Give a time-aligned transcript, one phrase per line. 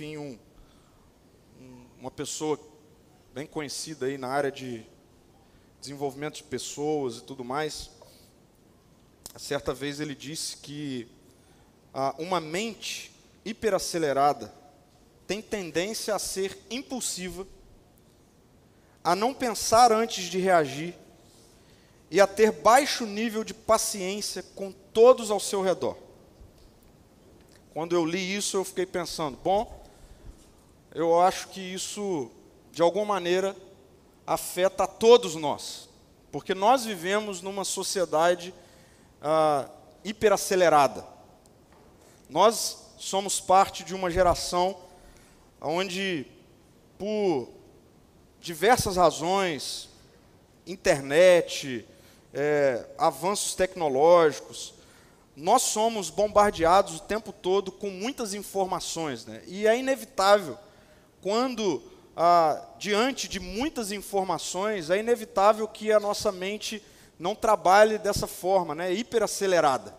[0.00, 0.38] enfim, um,
[1.60, 2.58] um, uma pessoa
[3.34, 4.82] bem conhecida aí na área de
[5.78, 7.90] desenvolvimento de pessoas e tudo mais.
[9.36, 11.06] Certa vez ele disse que
[11.92, 13.12] ah, uma mente
[13.44, 14.50] hiperacelerada
[15.26, 17.46] tem tendência a ser impulsiva,
[19.04, 20.94] a não pensar antes de reagir
[22.10, 25.98] e a ter baixo nível de paciência com todos ao seu redor.
[27.74, 29.79] Quando eu li isso, eu fiquei pensando, bom,
[30.94, 32.30] eu acho que isso,
[32.72, 33.56] de alguma maneira,
[34.26, 35.88] afeta a todos nós,
[36.30, 38.54] porque nós vivemos numa sociedade
[39.20, 39.68] ah,
[40.04, 41.04] hiperacelerada.
[42.28, 44.76] Nós somos parte de uma geração
[45.60, 46.26] onde,
[46.98, 47.48] por
[48.40, 49.88] diversas razões,
[50.66, 51.86] internet,
[52.32, 54.74] é, avanços tecnológicos,
[55.36, 59.24] nós somos bombardeados o tempo todo com muitas informações.
[59.26, 59.42] Né?
[59.46, 60.58] E é inevitável,
[61.20, 61.82] quando,
[62.16, 66.82] ah, diante de muitas informações, é inevitável que a nossa mente
[67.18, 68.92] não trabalhe dessa forma, né?
[68.92, 69.94] hiperacelerada.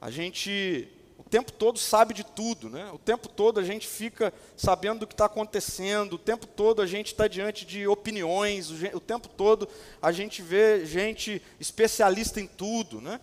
[0.00, 2.88] A gente o tempo todo sabe de tudo, né?
[2.92, 6.86] o tempo todo a gente fica sabendo do que está acontecendo, o tempo todo a
[6.86, 9.68] gente está diante de opiniões, o, o, tempo todo
[10.00, 13.00] a gente vê gente especialista em tudo.
[13.00, 13.20] Né?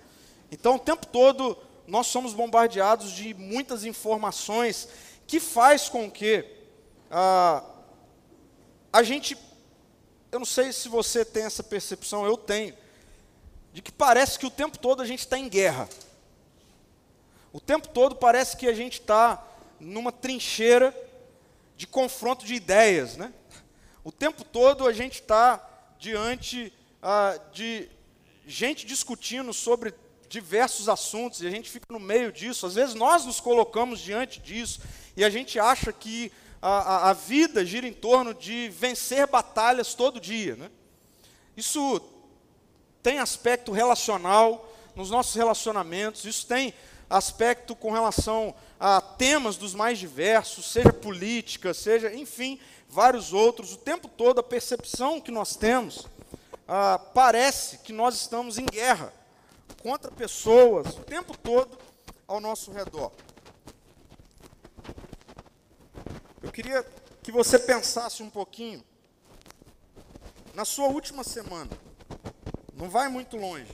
[0.52, 4.90] Então, o tempo todo nós somos bombardeados de muitas informações
[5.26, 6.46] que faz com que
[7.16, 7.64] ah,
[8.92, 9.38] a gente,
[10.32, 12.76] eu não sei se você tem essa percepção, eu tenho,
[13.72, 15.88] de que parece que o tempo todo a gente está em guerra.
[17.52, 19.46] O tempo todo parece que a gente está
[19.80, 20.92] numa trincheira
[21.78, 23.32] de confronto de ideias, né?
[24.04, 25.64] O tempo todo a gente está
[26.00, 27.88] diante ah, de
[28.48, 29.94] gente discutindo sobre
[30.28, 32.66] diversos assuntos e a gente fica no meio disso.
[32.66, 34.82] Às vezes nós nos colocamos diante disso
[35.16, 36.32] e a gente acha que
[36.64, 40.56] a, a, a vida gira em torno de vencer batalhas todo dia.
[40.56, 40.72] Né?
[41.58, 42.02] Isso
[43.04, 46.74] tem aspecto relacional nos nossos relacionamentos, isso tem
[47.10, 52.58] aspecto com relação a temas dos mais diversos, seja política, seja, enfim,
[52.88, 53.74] vários outros.
[53.74, 56.08] O tempo todo a percepção que nós temos
[56.66, 59.12] ah, parece que nós estamos em guerra
[59.82, 61.78] contra pessoas o tempo todo
[62.26, 63.12] ao nosso redor.
[66.44, 66.84] Eu queria
[67.24, 68.84] que você pensasse um pouquinho
[70.54, 71.72] na sua última semana.
[72.74, 73.72] Não vai muito longe.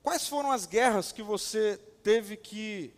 [0.00, 2.94] Quais foram as guerras que você teve que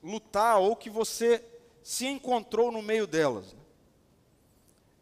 [0.00, 1.44] lutar ou que você
[1.82, 3.56] se encontrou no meio delas?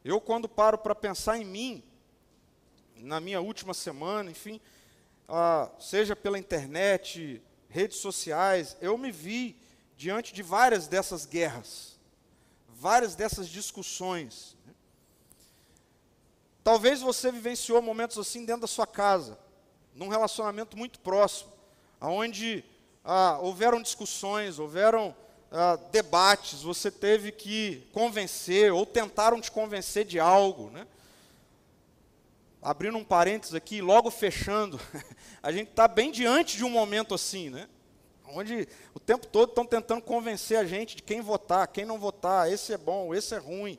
[0.03, 1.85] Eu, quando paro para pensar em mim,
[2.97, 4.59] na minha última semana, enfim,
[5.29, 9.63] ah, seja pela internet, redes sociais, eu me vi
[9.97, 11.99] diante de várias dessas guerras,
[12.69, 14.57] várias dessas discussões.
[16.63, 19.39] Talvez você vivenciou momentos assim dentro da sua casa,
[19.95, 21.53] num relacionamento muito próximo,
[22.01, 22.65] onde
[23.05, 25.15] ah, houveram discussões, houveram
[25.53, 30.87] ah, debates, você teve que convencer ou tentaram te convencer de algo, né?
[32.65, 34.81] abrindo um parênteses aqui, logo fechando,
[35.43, 37.69] a gente está bem diante de um momento assim, né?
[38.27, 42.51] Onde o tempo todo estão tentando convencer a gente de quem votar, quem não votar,
[42.51, 43.79] esse é bom, esse é ruim.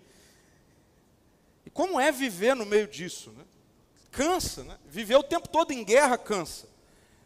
[1.66, 3.32] E como é viver no meio disso?
[3.32, 3.44] Né?
[4.12, 4.78] Cansa, né?
[4.86, 6.68] Viver o tempo todo em guerra cansa.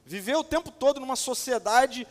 [0.06, 2.08] Viver o tempo todo numa sociedade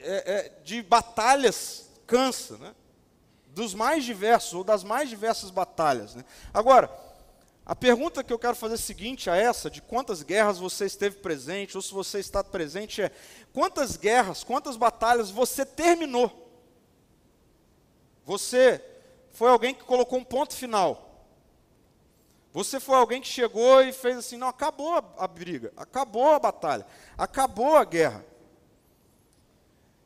[0.00, 2.74] é, é, de batalhas cansa, né?
[3.48, 6.14] Dos mais diversos, ou das mais diversas batalhas.
[6.14, 6.24] Né?
[6.52, 6.90] Agora,
[7.68, 10.86] a pergunta que eu quero fazer é a seguinte a essa, de quantas guerras você
[10.86, 13.12] esteve presente, ou se você está presente, é
[13.52, 16.50] quantas guerras, quantas batalhas você terminou?
[18.24, 18.82] Você
[19.32, 21.26] foi alguém que colocou um ponto final.
[22.54, 26.86] Você foi alguém que chegou e fez assim, não, acabou a, briga, acabou a batalha,
[27.18, 28.24] acabou a guerra.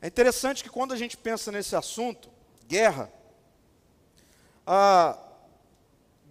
[0.01, 2.29] É interessante que quando a gente pensa nesse assunto,
[2.67, 3.09] guerra,
[4.67, 5.17] a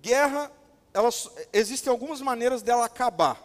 [0.01, 0.51] guerra
[0.93, 3.39] elas, existem algumas maneiras dela acabar.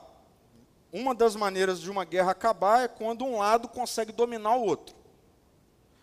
[0.92, 4.96] Uma das maneiras de uma guerra acabar é quando um lado consegue dominar o outro.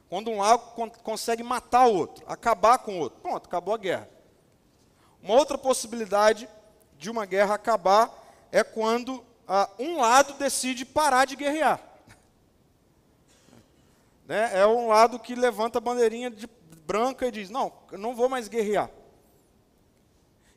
[0.09, 3.19] Quando um lado con consegue matar o outro, acabar com o outro.
[3.19, 4.07] Pronto, acabou a guerra.
[5.21, 6.47] Uma outra possibilidade
[6.97, 8.11] de uma guerra acabar
[8.51, 11.79] é quando ah, um lado decide parar de guerrear.
[14.25, 14.57] Né?
[14.57, 16.47] É um lado que levanta a bandeirinha de
[16.85, 18.89] branca e diz: Não, eu não vou mais guerrear.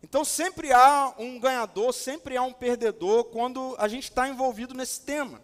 [0.09, 5.01] Então sempre há um ganhador, sempre há um perdedor quando a gente está envolvido nesse
[5.01, 5.43] tema.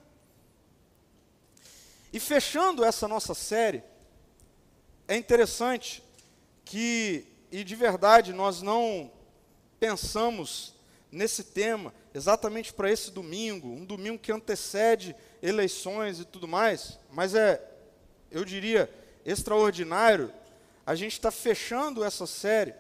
[2.13, 3.83] E fechando essa nossa série,
[5.09, 6.01] é interessante
[6.65, 9.11] que, e de verdade, nós não
[9.81, 10.77] pensamos
[11.11, 17.35] nesse tema exatamente para esse domingo, um domingo que antecede eleições e tudo mais, mas
[17.35, 17.61] é,
[18.31, 18.89] eu diria,
[19.27, 20.33] extraordinário,
[20.87, 22.75] a gente está fechando essa série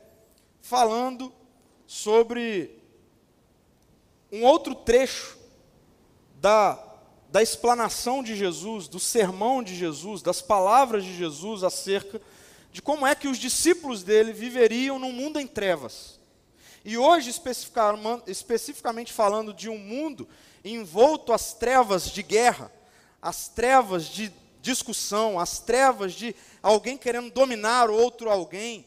[0.61, 1.42] falando
[1.93, 2.71] sobre
[4.33, 5.37] um outro trecho
[6.41, 6.83] da,
[7.29, 12.19] da explanação de Jesus, do sermão de Jesus, das palavras de Jesus acerca
[12.73, 16.19] de como é que os discípulos dele viveriam num mundo em trevas.
[16.83, 17.31] E hoje,
[18.27, 20.27] especificamente falando de um mundo
[20.65, 22.73] envolto às trevas de guerra,
[23.21, 28.87] às trevas de discussão, às trevas de alguém querendo dominar outro alguém.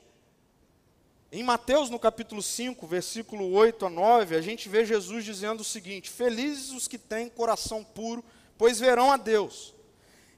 [1.36, 5.66] Em Mateus, no capítulo 5, versículo 8 a 9, a gente vê Jesus dizendo o
[5.66, 8.24] seguinte: Felizes os que têm coração puro,
[8.58, 9.74] pois verão a Deus.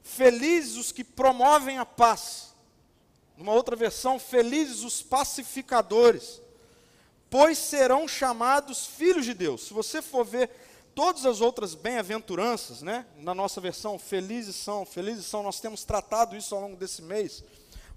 [0.01, 2.51] Felizes os que promovem a paz.
[3.37, 6.41] Numa outra versão, felizes os pacificadores,
[7.29, 9.67] pois serão chamados filhos de Deus.
[9.67, 10.49] Se você for ver
[10.95, 16.35] todas as outras bem-aventuranças, né, na nossa versão, felizes são, felizes são, nós temos tratado
[16.35, 17.43] isso ao longo desse mês.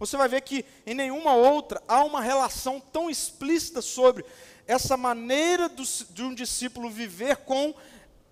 [0.01, 4.25] Você vai ver que em nenhuma outra há uma relação tão explícita sobre
[4.67, 7.75] essa maneira do, de um discípulo viver com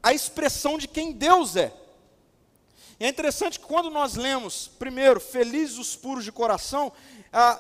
[0.03, 1.73] a expressão de quem Deus é.
[2.99, 6.91] E é interessante que quando nós lemos, primeiro, felizes os puros de coração,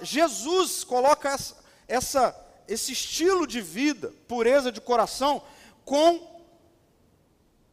[0.01, 1.57] Jesus coloca essa,
[1.87, 5.43] essa esse estilo de vida, pureza de coração,
[5.85, 6.43] com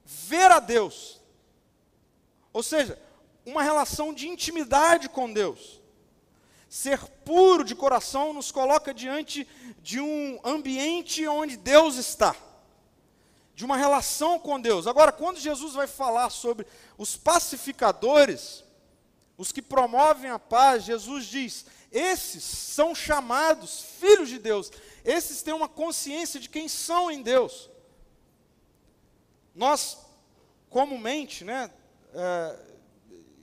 [0.05, 1.19] ver a Deus.
[2.53, 3.01] Ou seja,
[3.45, 5.81] uma relação de intimidade com Deus.
[6.75, 9.47] Ser puro de coração nos coloca diante
[9.81, 12.35] de um ambiente onde Deus está,
[13.55, 14.85] de uma relação com Deus.
[14.85, 16.67] Agora, quando Jesus vai falar sobre
[16.97, 18.61] os pacificadores,
[19.37, 24.69] os que promovem a paz, Jesus diz: esses são chamados filhos de Deus.
[25.05, 27.69] Esses têm uma consciência de quem são em Deus.
[29.55, 29.97] Nós,
[30.69, 31.71] comumente, né,
[32.13, 32.59] é,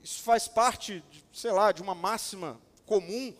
[0.03, 3.33] isso faz parte, de, sei lá, de uma máxima comum.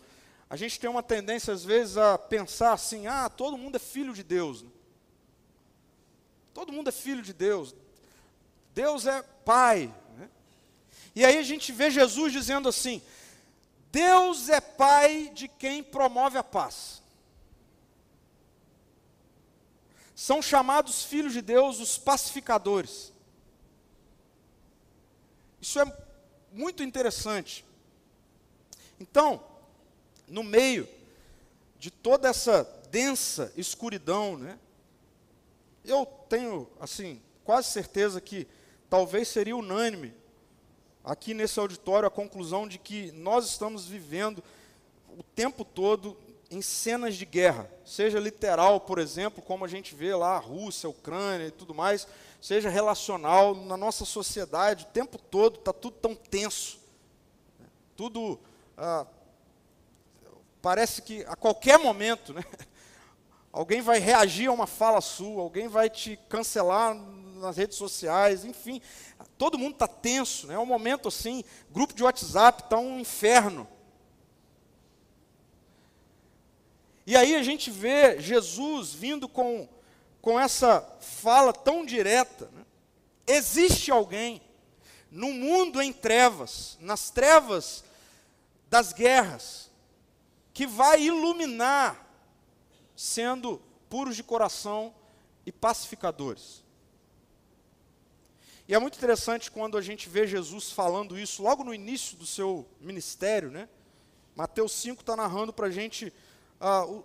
[0.48, 4.12] A gente tem uma tendência, às vezes, a pensar assim: ah, todo mundo é filho
[4.12, 4.64] de Deus.
[6.52, 7.74] Todo mundo é filho de Deus.
[8.72, 9.92] Deus é pai.
[10.16, 10.28] Né?
[11.14, 13.02] E aí a gente vê Jesus dizendo assim:
[13.90, 17.02] Deus é pai de quem promove a paz.
[20.14, 23.12] São chamados filhos de Deus os pacificadores.
[25.60, 26.04] Isso é
[26.52, 27.64] muito interessante.
[28.98, 29.42] Então,
[30.28, 30.88] no meio
[31.78, 34.58] de toda essa densa escuridão, né,
[35.84, 38.46] eu tenho, assim, quase certeza que
[38.88, 40.14] talvez seria unânime
[41.04, 44.42] aqui nesse auditório a conclusão de que nós estamos vivendo
[45.18, 46.16] o tempo todo
[46.50, 50.86] em cenas de guerra, seja literal, por exemplo, como a gente vê lá a Rússia,
[50.86, 52.06] a Ucrânia e tudo mais,
[52.40, 56.78] seja relacional, na nossa sociedade, o tempo todo está tudo tão tenso,
[57.96, 58.38] tudo
[58.76, 59.06] ah,
[60.60, 62.42] parece que a qualquer momento, né,
[63.52, 68.80] alguém vai reagir a uma fala sua, alguém vai te cancelar nas redes sociais, enfim,
[69.36, 70.54] todo mundo está tenso, né?
[70.54, 73.68] é um momento assim, grupo de WhatsApp está um inferno.
[77.06, 79.68] E aí a gente vê Jesus vindo com,
[80.22, 82.48] com essa fala tão direta.
[82.50, 82.64] Né?
[83.26, 84.40] Existe alguém
[85.10, 87.84] no mundo em trevas, nas trevas
[88.68, 89.70] das guerras,
[90.52, 92.00] que vai iluminar,
[92.96, 94.94] sendo puros de coração
[95.44, 96.64] e pacificadores.
[98.66, 102.24] E é muito interessante quando a gente vê Jesus falando isso logo no início do
[102.24, 103.68] seu ministério, né?
[104.34, 106.12] Mateus 5 está narrando para a gente,
[106.58, 107.04] ah, o,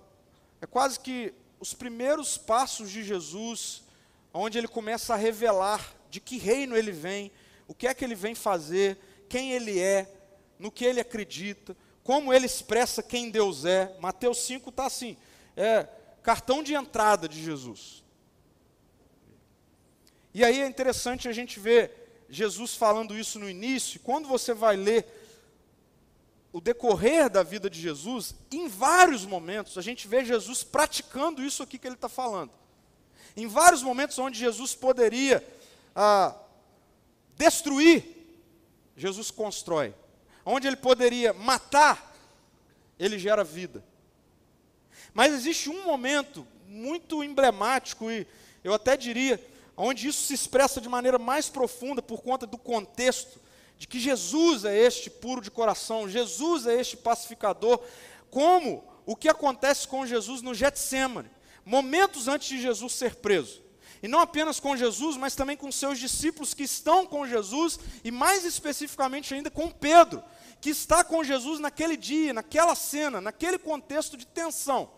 [0.61, 3.83] é quase que os primeiros passos de Jesus,
[4.33, 7.31] onde ele começa a revelar de que reino ele vem,
[7.67, 8.97] o que é que ele vem fazer,
[9.27, 10.09] quem ele é,
[10.59, 13.95] no que ele acredita, como ele expressa quem Deus é.
[13.99, 15.17] Mateus 5 está assim,
[15.55, 15.87] é
[16.21, 18.03] cartão de entrada de Jesus.
[20.33, 24.75] E aí é interessante a gente ver Jesus falando isso no início, quando você vai
[24.75, 25.07] ler
[26.51, 31.63] o decorrer da vida de Jesus, em vários momentos a gente vê Jesus praticando isso
[31.63, 32.51] aqui que ele está falando.
[33.35, 35.43] Em vários momentos onde Jesus poderia
[35.95, 36.35] ah,
[37.35, 38.03] destruir,
[38.95, 39.93] Jesus constrói.
[40.51, 42.11] Onde ele poderia matar,
[42.97, 43.83] ele gera vida.
[45.13, 48.25] Mas existe um momento muito emblemático e
[48.63, 49.39] eu até diria
[49.77, 53.39] onde isso se expressa de maneira mais profunda por conta do contexto
[53.77, 57.79] de que Jesus é este puro de coração, Jesus é este pacificador,
[58.31, 61.29] como o que acontece com Jesus no Getsemane,
[61.63, 63.61] momentos antes de Jesus ser preso.
[64.01, 68.11] E não apenas com Jesus, mas também com seus discípulos que estão com Jesus, e
[68.11, 70.23] mais especificamente ainda com Pedro,
[70.61, 74.89] que está com Jesus naquele dia, naquela cena, naquele contexto de tensão.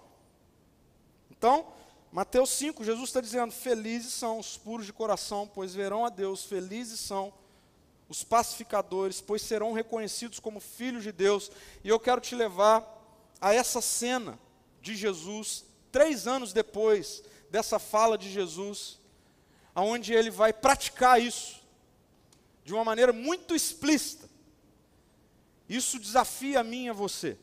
[1.30, 1.68] Então,
[2.12, 6.44] Mateus 5, Jesus está dizendo: Felizes são os puros de coração, pois verão a Deus,
[6.44, 7.34] felizes são
[8.10, 11.50] os pacificadores, pois serão reconhecidos como filhos de Deus.
[11.84, 12.86] E eu quero te levar
[13.40, 14.38] a essa cena
[14.82, 19.00] de Jesus, três anos depois dessa fala de Jesus,
[19.74, 21.62] aonde ele vai praticar isso
[22.64, 24.30] de uma maneira muito explícita.
[25.72, 27.38] Isso desafia a mim e a você.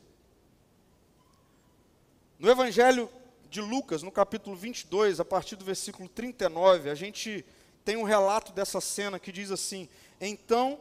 [2.37, 3.09] No Evangelho
[3.49, 7.43] de Lucas, no capítulo 22, a partir do versículo 39, a gente
[7.83, 9.89] tem um relato dessa cena que diz assim:
[10.21, 10.79] Então,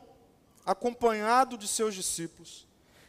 [0.62, 2.66] acompanhado de seus discípulos,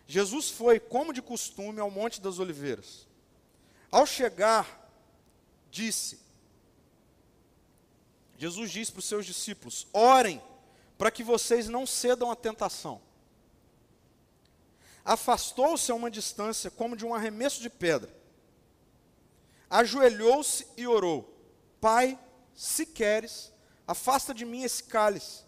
[0.07, 3.05] Jesus foi, como de costume, ao Monte das Oliveiras.
[3.91, 4.89] Ao chegar,
[5.69, 6.17] disse:
[8.37, 10.41] Jesus disse para os seus discípulos: Orem
[10.97, 13.08] para que vocês não cedam à tentação.
[15.03, 18.19] Afastou-se a uma distância, como de um arremesso de pedra
[19.69, 21.31] ajoelhou-se e orou:
[21.79, 22.17] Pai,
[22.53, 23.53] se queres,
[23.85, 25.43] afasta de mim esse cálice.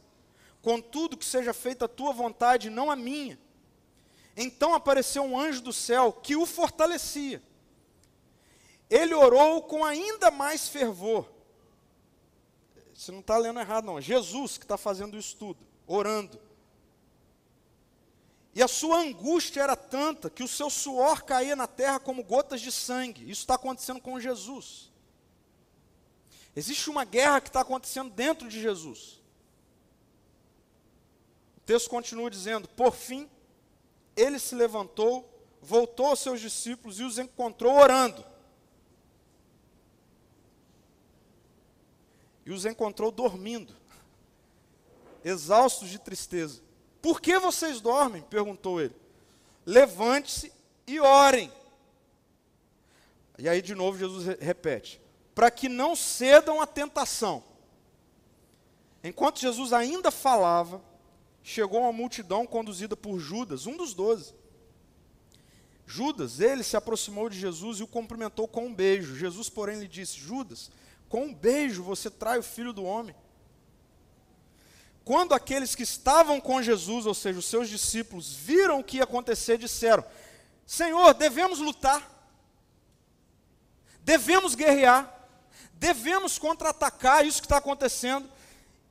[0.61, 3.39] Contudo, que seja feita a tua vontade, não a minha.
[4.37, 7.41] Então apareceu um anjo do céu que o fortalecia.
[8.89, 11.29] Ele orou com ainda mais fervor.
[12.93, 13.99] Você não está lendo errado, não.
[13.99, 16.39] Jesus que está fazendo isso tudo, orando.
[18.53, 22.59] E a sua angústia era tanta que o seu suor caía na terra como gotas
[22.59, 23.23] de sangue.
[23.23, 24.91] Isso está acontecendo com Jesus.
[26.53, 29.21] Existe uma guerra que está acontecendo dentro de Jesus.
[31.57, 33.29] O texto continua dizendo: Por fim,
[34.17, 35.29] ele se levantou,
[35.61, 38.25] voltou aos seus discípulos e os encontrou orando.
[42.45, 43.73] E os encontrou dormindo,
[45.23, 46.61] exaustos de tristeza.
[47.01, 48.21] Por que vocês dormem?
[48.21, 48.95] perguntou ele.
[49.65, 50.51] Levante-se
[50.85, 51.51] e orem.
[53.37, 55.01] E aí de novo Jesus repete:
[55.33, 57.43] para que não cedam à tentação.
[59.03, 60.81] Enquanto Jesus ainda falava,
[61.41, 64.35] chegou uma multidão conduzida por Judas, um dos doze.
[65.87, 69.15] Judas, ele se aproximou de Jesus e o cumprimentou com um beijo.
[69.15, 70.69] Jesus, porém, lhe disse: Judas,
[71.09, 73.15] com um beijo você trai o filho do homem.
[75.03, 79.03] Quando aqueles que estavam com Jesus, ou seja, os seus discípulos, viram o que ia
[79.03, 80.05] acontecer, disseram:
[80.65, 82.07] Senhor, devemos lutar,
[84.03, 85.27] devemos guerrear,
[85.73, 88.29] devemos contra-atacar isso que está acontecendo.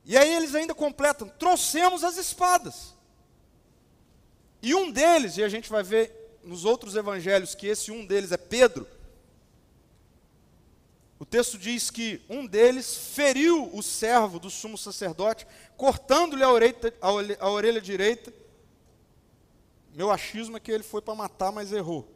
[0.03, 2.93] E aí eles ainda completam: trouxemos as espadas.
[4.61, 8.31] E um deles, e a gente vai ver nos outros evangelhos que esse um deles
[8.31, 8.87] é Pedro,
[11.21, 15.45] o texto diz que um deles feriu o servo do sumo sacerdote,
[15.77, 16.49] cortando-lhe a
[17.47, 18.33] orelha, direita.
[19.93, 22.11] Meu achismo é que ele foi para matar, mas errou.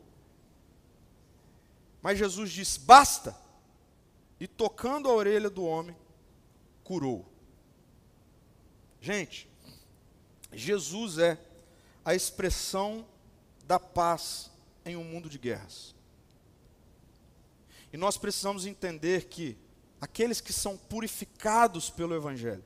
[2.01, 3.37] Mas Jesus disse: basta.
[4.39, 5.95] E tocando a orelha do homem,
[6.83, 7.31] curou.
[8.99, 9.47] Gente,
[10.51, 11.37] Jesus é
[12.03, 13.05] a expressão
[13.65, 14.49] da paz
[14.83, 15.94] em um mundo de guerras.
[17.95, 19.57] E nós precisamos entender que
[20.01, 22.61] aqueles que são purificados pelo Evangelho,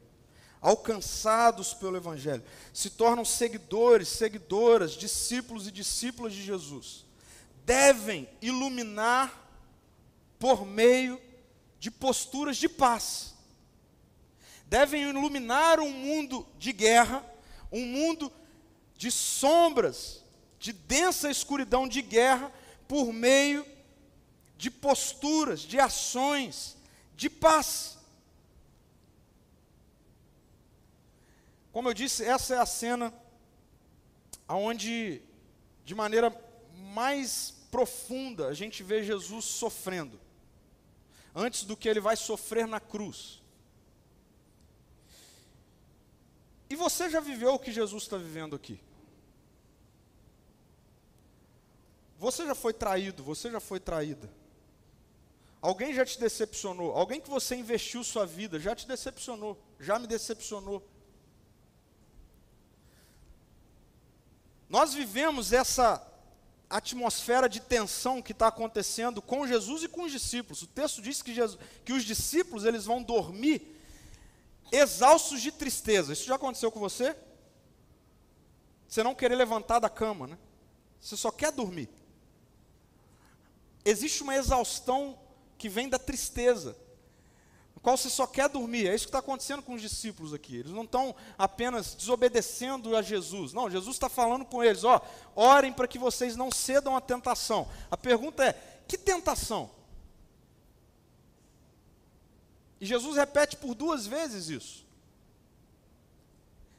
[0.60, 2.44] alcançados pelo Evangelho,
[2.74, 7.06] se tornam seguidores, seguidoras, discípulos e discípulas de Jesus,
[7.64, 9.48] devem iluminar
[10.40, 11.22] por meio
[11.80, 13.36] de posturas de paz.
[14.66, 17.24] Devem iluminar um mundo de guerra,
[17.72, 18.34] um mundo
[18.98, 20.24] de sombras,
[20.58, 22.52] de densa escuridão de guerra,
[22.88, 23.64] por meio
[24.60, 26.76] de posturas, de ações,
[27.16, 27.98] de paz.
[31.72, 33.14] Como eu disse, essa é a cena
[34.50, 35.22] onde,
[35.86, 36.30] de maneira
[36.94, 40.20] mais profunda, a gente vê Jesus sofrendo,
[41.34, 43.42] antes do que ele vai sofrer na cruz.
[46.70, 48.78] E você já viveu o que Jesus está vivendo aqui?
[52.18, 54.39] Você já foi traído, você já foi traída.
[55.62, 56.94] Alguém já te decepcionou?
[56.94, 59.62] Alguém que você investiu sua vida já te decepcionou?
[59.80, 60.88] Já me decepcionou?
[64.70, 66.06] Nós vivemos essa
[66.70, 70.62] atmosfera de tensão que está acontecendo com Jesus e com os discípulos.
[70.62, 73.76] O texto diz que, Jesus, que os discípulos eles vão dormir
[74.72, 76.14] exaustos de tristeza.
[76.14, 77.16] Isso já aconteceu com você?
[78.90, 80.38] você não querer levantar da cama, né?
[81.00, 81.88] Você só quer dormir.
[83.86, 85.18] Existe uma exaustão
[85.60, 86.76] que vem da tristeza,
[87.76, 88.88] no qual você só quer dormir.
[88.88, 90.56] É isso que está acontecendo com os discípulos aqui.
[90.56, 93.52] Eles não estão apenas desobedecendo a Jesus.
[93.52, 95.02] Não, Jesus está falando com eles: ó,
[95.36, 97.68] orem para que vocês não cedam à tentação.
[97.92, 98.54] A pergunta é:
[98.88, 99.70] que tentação?
[102.80, 104.86] E Jesus repete por duas vezes isso.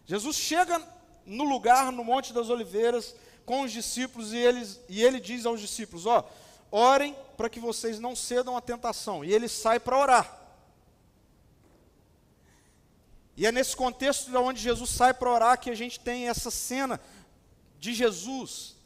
[0.07, 0.83] Jesus chega
[1.27, 5.61] no lugar, no Monte das Oliveiras, com os discípulos, e, eles, e ele diz aos
[5.61, 6.27] discípulos: Ó,
[6.71, 9.25] orem para que vocês não cedam à tentação.
[9.25, 10.41] E ele sai para orar.
[13.37, 17.00] E é nesse contexto onde Jesus sai para orar que a gente tem essa cena
[17.79, 18.77] de Jesus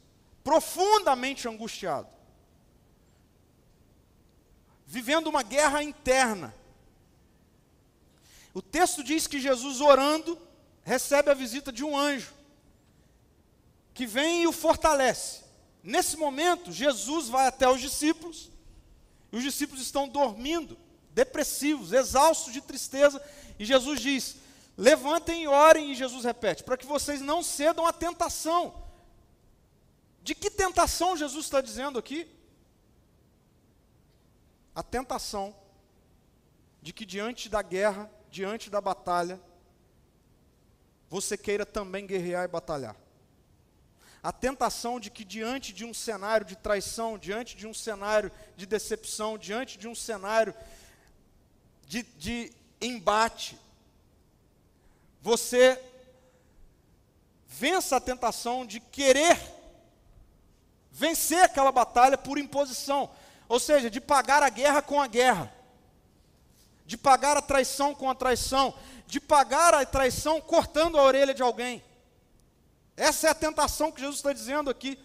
[0.44, 2.06] profundamente angustiado,
[4.86, 6.54] vivendo uma guerra interna.
[8.52, 10.40] O texto diz que Jesus orando
[10.84, 12.32] recebe a visita de um anjo
[13.94, 15.43] que vem e o fortalece.
[15.84, 18.50] Nesse momento, Jesus vai até os discípulos,
[19.30, 20.78] e os discípulos estão dormindo,
[21.10, 23.22] depressivos, exaustos de tristeza,
[23.58, 24.36] e Jesus diz:
[24.78, 28.82] Levantem e orem, e Jesus repete, para que vocês não cedam à tentação.
[30.22, 32.26] De que tentação Jesus está dizendo aqui?
[34.74, 35.54] A tentação
[36.80, 39.38] de que diante da guerra, diante da batalha,
[41.10, 42.96] você queira também guerrear e batalhar.
[44.24, 48.64] A tentação de que diante de um cenário de traição, diante de um cenário de
[48.64, 50.54] decepção, diante de um cenário
[51.86, 52.50] de, de
[52.80, 53.58] embate,
[55.20, 55.78] você
[57.46, 59.38] vença a tentação de querer
[60.90, 63.10] vencer aquela batalha por imposição,
[63.46, 65.52] ou seja, de pagar a guerra com a guerra,
[66.86, 68.72] de pagar a traição com a traição,
[69.06, 71.84] de pagar a traição cortando a orelha de alguém.
[72.96, 74.98] Essa é a tentação que Jesus está dizendo aqui.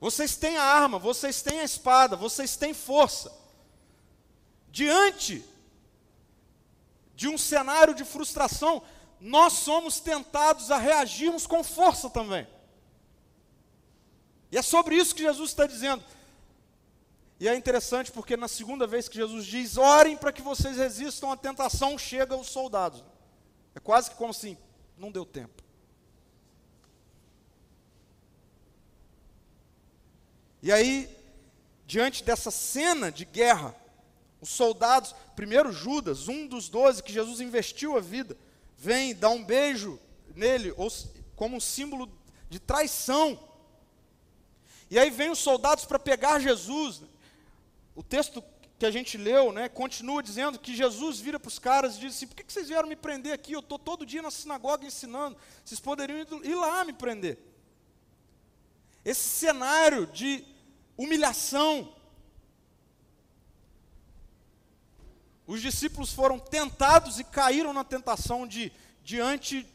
[0.00, 3.30] Vocês têm a arma, vocês têm a espada, vocês têm força.
[4.68, 5.44] Diante
[7.14, 8.82] de um cenário de frustração,
[9.20, 12.48] nós somos tentados a reagirmos com força também.
[14.50, 16.02] E é sobre isso que Jesus está dizendo.
[17.38, 21.30] E é interessante porque na segunda vez que Jesus diz: orem para que vocês resistam
[21.30, 23.04] à tentação, chegam os soldados.
[23.74, 24.56] É quase que como assim:
[25.00, 25.64] não deu tempo.
[30.62, 31.08] E aí,
[31.86, 33.74] diante dessa cena de guerra,
[34.42, 38.36] os soldados, primeiro Judas, um dos doze que Jesus investiu a vida,
[38.76, 39.98] vem dar um beijo
[40.36, 40.92] nele, ou,
[41.34, 42.10] como um símbolo
[42.50, 43.40] de traição.
[44.90, 47.02] E aí vem os soldados para pegar Jesus.
[47.94, 48.44] O texto
[48.80, 52.16] que a gente leu, né, continua dizendo que Jesus vira para os caras e diz
[52.16, 53.52] assim: por que, que vocês vieram me prender aqui?
[53.52, 55.36] Eu estou todo dia na sinagoga ensinando.
[55.62, 57.38] Vocês poderiam ir lá me prender.
[59.04, 60.44] Esse cenário de
[60.96, 61.94] humilhação,
[65.46, 68.70] Os discípulos foram tentados e caíram na tentação de,
[69.02, 69.66] diante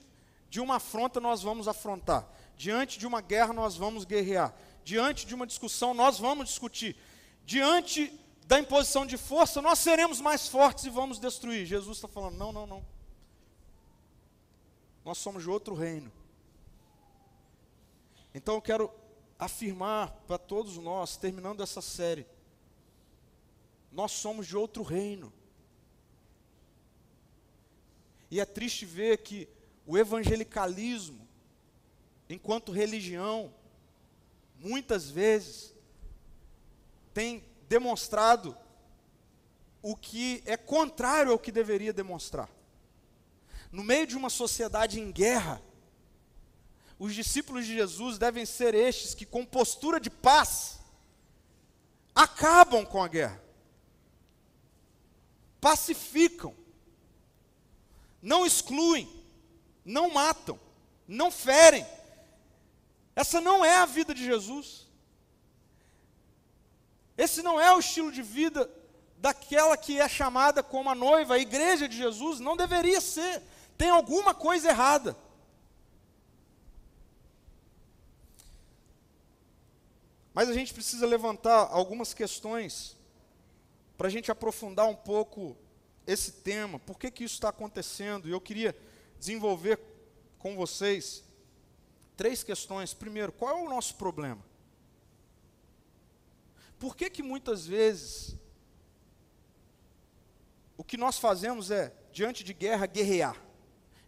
[0.49, 2.25] de uma afronta, nós vamos afrontar.
[2.55, 4.55] Diante de uma guerra, nós vamos guerrear.
[4.85, 6.95] Diante de uma discussão, nós vamos discutir.
[7.45, 11.65] Diante da imposição de força, nós seremos mais fortes e vamos destruir.
[11.65, 12.85] Jesus está falando: não, não, não.
[15.03, 16.11] Nós somos de outro reino.
[18.33, 18.91] Então eu quero
[19.39, 22.25] afirmar para todos nós, terminando essa série,
[23.91, 25.33] nós somos de outro reino.
[28.29, 29.47] E é triste ver que
[29.85, 31.27] o evangelicalismo,
[32.29, 33.53] enquanto religião,
[34.59, 35.73] muitas vezes
[37.13, 38.57] tem demonstrado
[39.81, 42.49] o que é contrário ao que deveria demonstrar.
[43.71, 45.61] No meio de uma sociedade em guerra,
[46.97, 50.79] os discípulos de Jesus devem ser estes que, com postura de paz,
[52.15, 53.43] acabam com a guerra,
[55.59, 56.55] pacificam,
[58.21, 59.07] não excluem,
[59.83, 60.59] não matam,
[61.07, 61.85] não ferem.
[63.15, 64.84] Essa não é a vida de Jesus.
[67.17, 68.69] Esse não é o estilo de vida
[69.17, 72.39] daquela que é chamada como a noiva, a igreja de Jesus.
[72.39, 73.41] Não deveria ser.
[73.77, 75.15] Tem alguma coisa errada.
[80.33, 82.97] Mas a gente precisa levantar algumas questões
[83.97, 85.57] para a gente aprofundar um pouco
[86.05, 88.75] esse tema, por que, que isso está acontecendo, e eu queria
[89.17, 89.79] desenvolver
[90.37, 91.23] com vocês
[92.15, 92.93] três questões.
[92.93, 94.43] Primeiro, qual é o nosso problema?
[96.85, 98.37] Por que, que muitas vezes
[100.77, 103.35] o que nós fazemos é, diante de guerra, guerrear,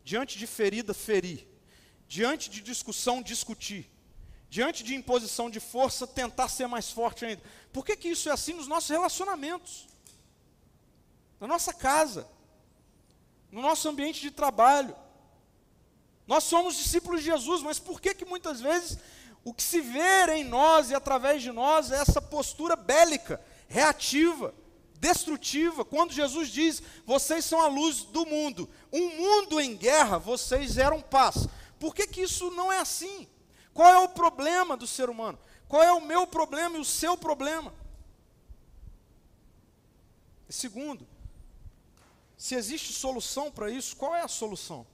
[0.04, 1.48] diante de ferida, ferir,
[2.08, 3.90] diante de discussão, discutir.
[4.48, 7.42] Diante de imposição de força, tentar ser mais forte ainda.
[7.74, 9.88] Por que, que isso é assim nos nossos relacionamentos?
[11.40, 12.30] Na nossa casa,
[13.52, 14.96] no nosso ambiente de trabalho.
[16.28, 19.00] Nós somos discípulos de Jesus, mas por que, que muitas vezes
[19.44, 24.54] o que se vê em nós e através de nós é essa postura bélica, reativa,
[25.00, 25.86] destrutiva?
[25.86, 31.02] Quando Jesus diz: Vocês são a luz do mundo, um mundo em guerra, vocês eram
[31.02, 31.48] paz.
[31.80, 33.28] Por que, que isso não é assim?
[33.74, 35.38] Qual é o problema do ser humano?
[35.68, 37.74] Qual é o meu problema e o seu problema?
[40.50, 41.08] E segundo,
[42.38, 44.88] se existe solução para isso, qual é a solução?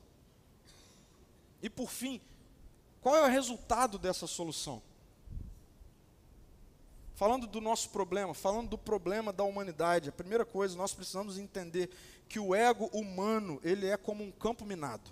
[1.61, 2.19] E por fim,
[3.03, 4.81] qual é o resultado dessa solução?
[7.15, 11.89] Falando do nosso problema, falando do problema da humanidade, a primeira coisa, nós precisamos entender
[12.29, 15.11] que o ego humano, ele é como um campo minado.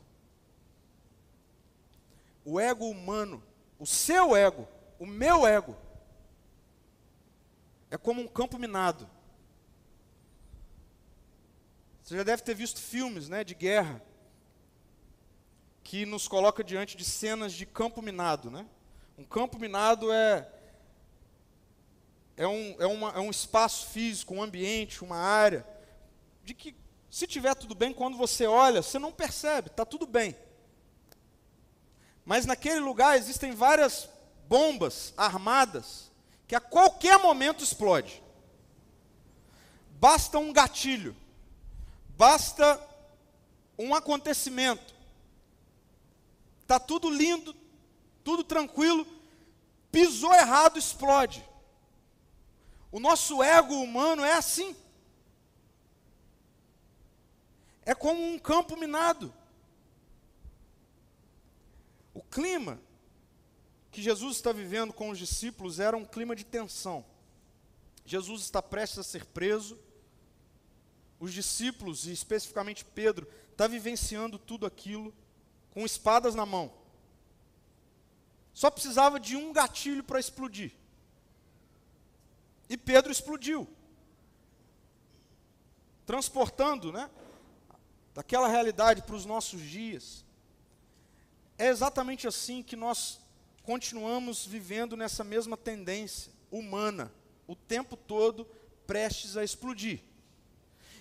[2.45, 3.43] O ego humano,
[3.77, 4.65] o seu ego,
[4.97, 5.75] o meu ego,
[7.89, 9.08] é como um campo minado.
[12.01, 14.01] Você já deve ter visto filmes né, de guerra
[15.91, 18.49] que nos coloca diante de cenas de campo minado.
[18.49, 18.65] Né?
[19.17, 20.49] Um campo minado é,
[22.38, 25.67] é, um, é, uma, é um espaço físico, um ambiente, uma área,
[26.45, 26.73] de que,
[27.10, 30.34] se tiver tudo bem, quando você olha, você não percebe, está tudo bem.
[32.23, 34.08] Mas naquele lugar existem várias
[34.47, 36.10] bombas armadas
[36.47, 38.23] que a qualquer momento explode.
[39.99, 41.13] Basta um gatilho,
[42.15, 42.80] basta
[43.77, 45.00] um acontecimento.
[46.71, 47.53] Tá tudo lindo,
[48.23, 49.05] tudo tranquilo,
[49.91, 51.45] pisou errado, explode.
[52.89, 54.73] O nosso ego humano é assim.
[57.86, 59.34] É como um campo minado.
[62.13, 62.79] O clima
[63.91, 67.03] que Jesus está vivendo com os discípulos era um clima de tensão.
[68.05, 69.77] Jesus está prestes a ser preso.
[71.19, 75.13] Os discípulos, e especificamente Pedro, está vivenciando tudo aquilo
[75.71, 76.71] com espadas na mão.
[78.53, 80.71] Só precisava de um gatilho para explodir.
[82.69, 83.67] E Pedro explodiu.
[86.05, 87.10] Transportando, né,
[88.13, 90.25] daquela realidade para os nossos dias.
[91.57, 93.19] É exatamente assim que nós
[93.63, 97.12] continuamos vivendo nessa mesma tendência humana,
[97.47, 98.45] o tempo todo
[98.86, 100.01] prestes a explodir.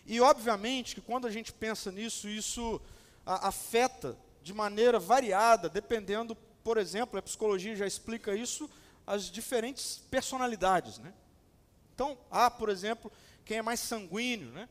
[0.06, 2.80] E obviamente que quando a gente pensa nisso, isso
[3.24, 8.70] afeta de maneira variada, dependendo, por exemplo, a psicologia já explica isso,
[9.06, 10.98] as diferentes personalidades.
[10.98, 11.12] Né?
[11.94, 13.10] Então, há, por exemplo,
[13.44, 14.68] quem é mais sanguíneo, né?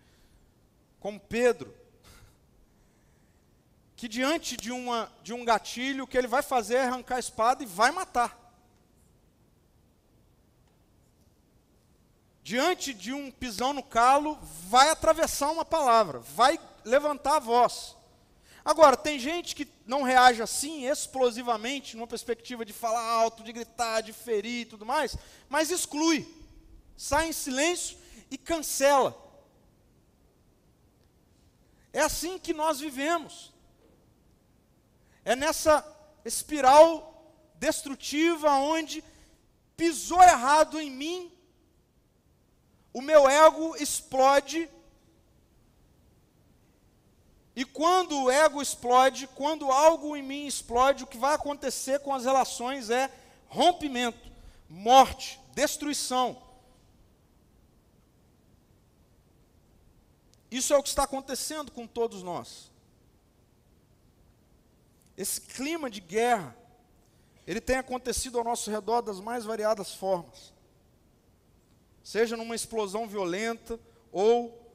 [0.99, 1.73] como Pedro,
[3.95, 7.19] que diante de, uma, de um gatilho, o que ele vai fazer é arrancar a
[7.19, 8.37] espada e vai matar.
[12.41, 17.95] Diante de um pisão no calo, vai atravessar uma palavra, vai levantar a voz.
[18.69, 24.01] Agora, tem gente que não reage assim, explosivamente, numa perspectiva de falar alto, de gritar,
[24.01, 25.17] de ferir e tudo mais,
[25.49, 26.31] mas exclui,
[26.95, 27.97] sai em silêncio
[28.29, 29.17] e cancela.
[31.91, 33.51] É assim que nós vivemos.
[35.25, 35.83] É nessa
[36.23, 39.03] espiral destrutiva onde
[39.75, 41.33] pisou errado em mim,
[42.93, 44.69] o meu ego explode.
[47.55, 52.13] E quando o ego explode, quando algo em mim explode, o que vai acontecer com
[52.13, 53.11] as relações é
[53.47, 54.31] rompimento,
[54.69, 56.41] morte, destruição.
[60.51, 62.71] Isso é o que está acontecendo com todos nós.
[65.17, 66.55] Esse clima de guerra,
[67.45, 70.53] ele tem acontecido ao nosso redor das mais variadas formas.
[72.03, 73.79] Seja numa explosão violenta
[74.11, 74.68] ou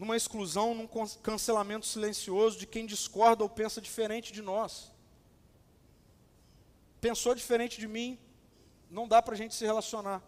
[0.00, 0.88] numa exclusão, num
[1.22, 4.90] cancelamento silencioso de quem discorda ou pensa diferente de nós.
[7.02, 8.18] Pensou diferente de mim,
[8.90, 10.22] não dá para a gente se relacionar.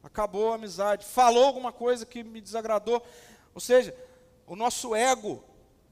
[0.00, 1.04] Acabou a amizade.
[1.04, 3.04] Falou alguma coisa que me desagradou.
[3.52, 3.96] Ou seja,
[4.46, 5.42] o nosso ego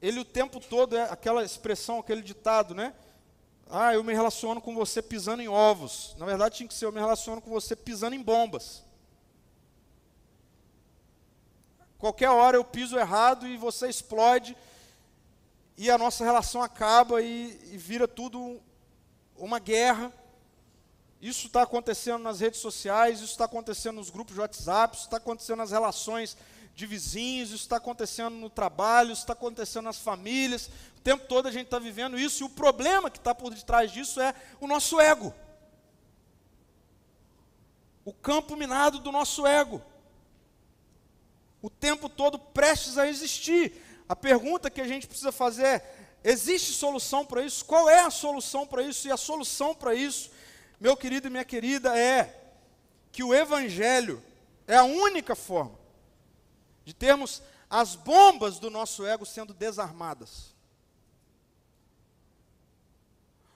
[0.01, 2.95] ele o tempo todo é aquela expressão, aquele ditado, né?
[3.69, 6.15] Ah, eu me relaciono com você pisando em ovos.
[6.17, 8.81] Na verdade, tinha que ser eu me relaciono com você pisando em bombas.
[12.01, 14.57] Qualquer hora eu piso errado e você explode
[15.77, 18.59] e a nossa relação acaba e, e vira tudo
[19.37, 20.11] uma guerra.
[21.21, 25.17] Isso está acontecendo nas redes sociais, isso está acontecendo nos grupos de WhatsApp, isso está
[25.17, 26.35] acontecendo nas relações
[26.73, 31.47] de vizinhos, isso está acontecendo no trabalho, isso está acontecendo nas famílias, o tempo todo
[31.47, 34.65] a gente está vivendo isso, e o problema que está por detrás disso é o
[34.65, 35.31] nosso ego.
[38.03, 39.83] O campo minado do nosso ego.
[41.61, 43.73] O tempo todo prestes a existir.
[44.09, 47.63] A pergunta que a gente precisa fazer é: existe solução para isso?
[47.63, 49.07] Qual é a solução para isso?
[49.07, 50.31] E a solução para isso,
[50.79, 52.37] meu querido e minha querida, é
[53.11, 54.23] que o Evangelho
[54.67, 55.77] é a única forma
[56.83, 60.53] de termos as bombas do nosso ego sendo desarmadas.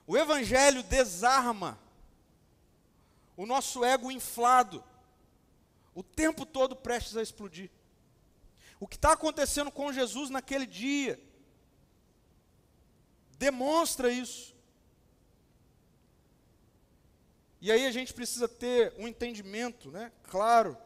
[0.06, 1.78] O Evangelho desarma
[3.36, 4.82] o nosso ego inflado,
[5.94, 7.70] o tempo todo prestes a explodir.
[8.78, 11.20] O que está acontecendo com Jesus naquele dia
[13.38, 14.54] demonstra isso.
[17.60, 20.76] E aí a gente precisa ter um entendimento, né, claro,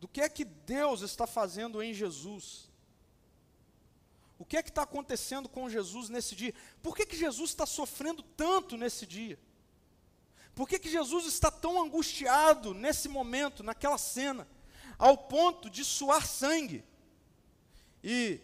[0.00, 2.70] do que é que Deus está fazendo em Jesus.
[4.38, 6.54] O que é que está acontecendo com Jesus nesse dia?
[6.82, 9.38] Por que, que Jesus está sofrendo tanto nesse dia?
[10.54, 14.48] Por que, que Jesus está tão angustiado nesse momento, naquela cena,
[14.98, 16.82] ao ponto de suar sangue?
[18.02, 18.40] E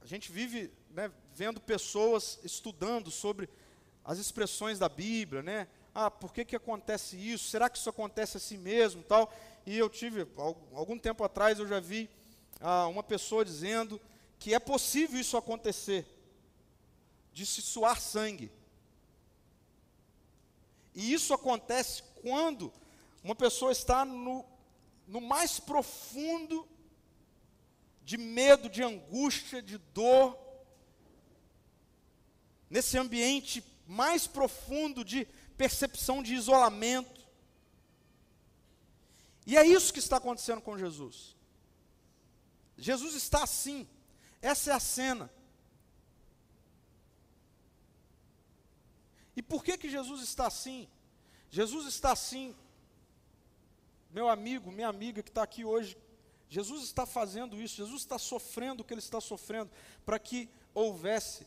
[0.00, 3.48] a gente vive né, vendo pessoas estudando sobre
[4.04, 5.68] as expressões da Bíblia, né?
[5.94, 7.48] Ah, por que, que acontece isso?
[7.48, 9.32] Será que isso acontece assim mesmo, tal?
[9.66, 12.08] E eu tive algum tempo atrás eu já vi
[12.60, 14.00] ah, uma pessoa dizendo
[14.38, 16.06] que é possível isso acontecer,
[17.32, 18.50] de se suar sangue.
[20.94, 22.72] E isso acontece quando
[23.22, 24.44] uma pessoa está no,
[25.06, 26.66] no mais profundo
[28.08, 30.34] de medo, de angústia, de dor,
[32.70, 35.26] nesse ambiente mais profundo de
[35.58, 37.28] percepção de isolamento.
[39.46, 41.36] E é isso que está acontecendo com Jesus.
[42.78, 43.86] Jesus está assim.
[44.40, 45.30] Essa é a cena.
[49.36, 50.88] E por que que Jesus está assim?
[51.50, 52.56] Jesus está assim,
[54.10, 55.94] meu amigo, minha amiga que está aqui hoje
[56.48, 59.70] Jesus está fazendo isso, Jesus está sofrendo o que ele está sofrendo,
[60.04, 61.46] para que houvesse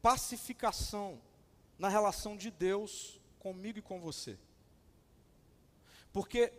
[0.00, 1.20] pacificação
[1.78, 4.38] na relação de Deus comigo e com você.
[6.12, 6.52] Porque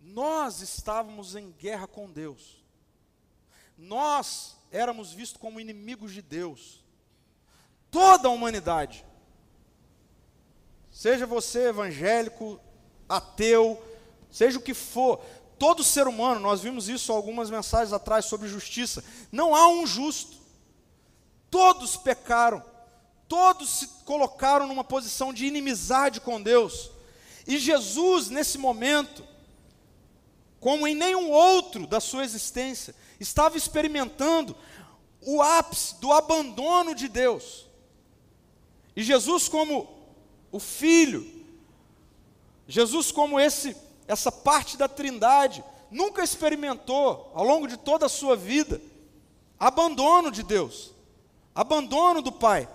[0.00, 2.62] nós estávamos em guerra com Deus,
[3.78, 6.84] nós éramos vistos como inimigos de Deus,
[7.90, 9.04] toda a humanidade,
[10.90, 12.60] seja você evangélico,
[13.08, 13.80] ateu,
[14.30, 15.24] seja o que for,
[15.58, 20.36] todo ser humano, nós vimos isso algumas mensagens atrás sobre justiça, não há um justo.
[21.50, 22.62] Todos pecaram,
[23.28, 26.90] todos se colocaram numa posição de inimizade com Deus.
[27.46, 29.24] E Jesus, nesse momento,
[30.58, 34.56] como em nenhum outro da sua existência, estava experimentando
[35.20, 37.66] o ápice do abandono de Deus.
[38.96, 39.88] E Jesus, como
[40.50, 41.44] o Filho,
[42.66, 48.36] Jesus, como esse essa parte da Trindade, nunca experimentou, ao longo de toda a sua
[48.36, 48.80] vida,
[49.58, 50.92] abandono de Deus,
[51.54, 52.68] abandono do Pai.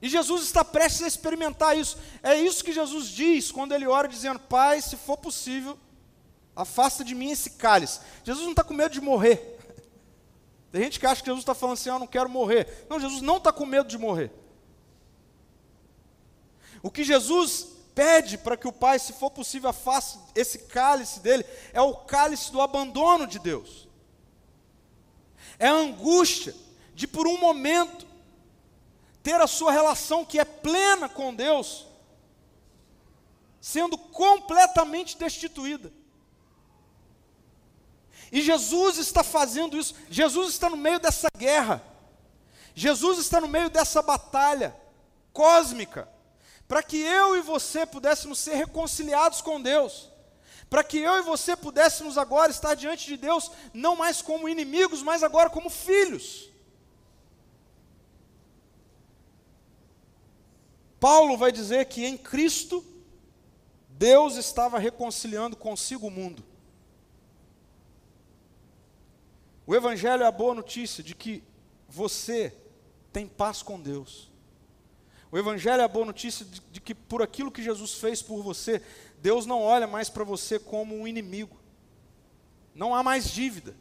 [0.00, 1.96] E Jesus está prestes a experimentar isso.
[2.22, 5.78] É isso que Jesus diz quando ele ora, dizendo: Pai, se for possível,
[6.54, 8.00] afasta de mim esse cálice.
[8.22, 9.58] Jesus não está com medo de morrer.
[10.70, 12.86] Tem gente que acha que Jesus está falando assim: Eu não quero morrer.
[12.90, 14.30] Não, Jesus não está com medo de morrer.
[16.82, 21.44] O que Jesus pede para que o Pai, se for possível, afaste esse cálice dele,
[21.72, 23.88] é o cálice do abandono de Deus.
[25.58, 26.54] É a angústia
[26.94, 28.06] de, por um momento,
[29.22, 31.86] ter a sua relação que é plena com Deus,
[33.60, 35.92] sendo completamente destituída.
[38.32, 41.82] E Jesus está fazendo isso, Jesus está no meio dessa guerra,
[42.74, 44.74] Jesus está no meio dessa batalha
[45.32, 46.12] cósmica
[46.66, 50.10] para que eu e você pudéssemos ser reconciliados com Deus,
[50.70, 55.02] para que eu e você pudéssemos agora estar diante de Deus, não mais como inimigos,
[55.02, 56.50] mas agora como filhos.
[60.98, 62.82] Paulo vai dizer que em Cristo,
[63.90, 66.42] Deus estava reconciliando consigo o mundo.
[69.66, 71.42] O Evangelho é a boa notícia de que
[71.88, 72.56] você
[73.12, 74.30] tem paz com Deus.
[75.34, 78.40] O Evangelho é a boa notícia de, de que por aquilo que Jesus fez por
[78.40, 78.80] você,
[79.18, 81.58] Deus não olha mais para você como um inimigo.
[82.72, 83.74] Não há mais dívida.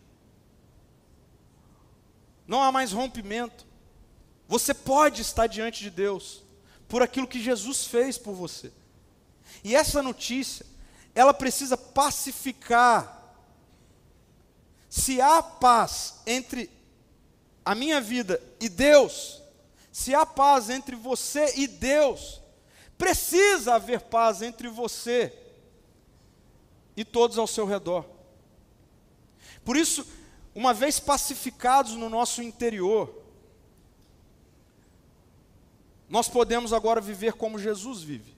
[2.47, 3.67] Não há mais rompimento.
[4.47, 6.41] Você pode estar diante de Deus
[6.87, 8.73] por aquilo que Jesus fez por você.
[9.63, 10.65] E essa notícia,
[11.13, 13.31] ela precisa pacificar
[14.89, 16.67] se há paz entre
[17.63, 19.42] a minha vida e Deus,
[19.93, 22.41] se há paz entre você e Deus,
[22.97, 25.31] precisa haver paz entre você
[26.97, 28.03] e todos ao seu redor.
[29.63, 30.03] Por isso,
[30.55, 33.21] uma vez pacificados no nosso interior,
[36.09, 38.35] nós podemos agora viver como Jesus vive.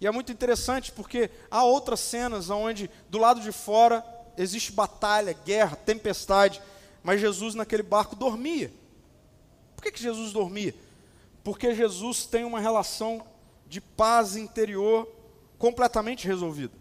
[0.00, 4.04] E é muito interessante porque há outras cenas onde do lado de fora
[4.36, 6.60] existe batalha, guerra, tempestade,
[7.00, 8.79] mas Jesus naquele barco dormia.
[9.80, 10.74] Por que, que Jesus dormia?
[11.42, 13.26] Porque Jesus tem uma relação
[13.66, 15.08] de paz interior
[15.58, 16.74] completamente resolvida.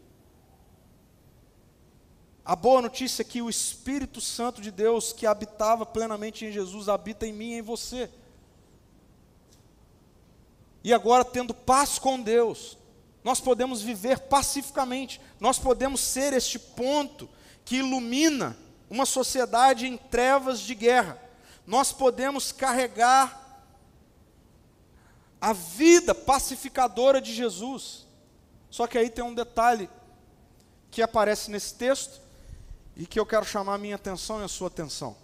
[2.44, 6.90] A boa notícia é que o Espírito Santo de Deus, que habitava plenamente em Jesus,
[6.90, 8.10] habita em mim e em você.
[10.84, 12.78] E agora, tendo paz com Deus,
[13.24, 17.30] nós podemos viver pacificamente, nós podemos ser este ponto
[17.64, 18.58] que ilumina
[18.90, 21.29] uma sociedade em trevas de guerra.
[21.70, 23.64] Nós podemos carregar
[25.40, 28.08] a vida pacificadora de Jesus.
[28.72, 29.88] Só que aí tem um detalhe
[30.90, 32.20] que aparece nesse texto
[32.98, 35.16] e que eu quero chamar a minha atenção e a sua atenção.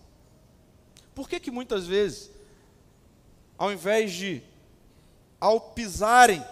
[1.16, 2.30] Por que que muitas vezes,
[3.58, 4.44] ao invés de,
[5.42, 6.46] ao pisarem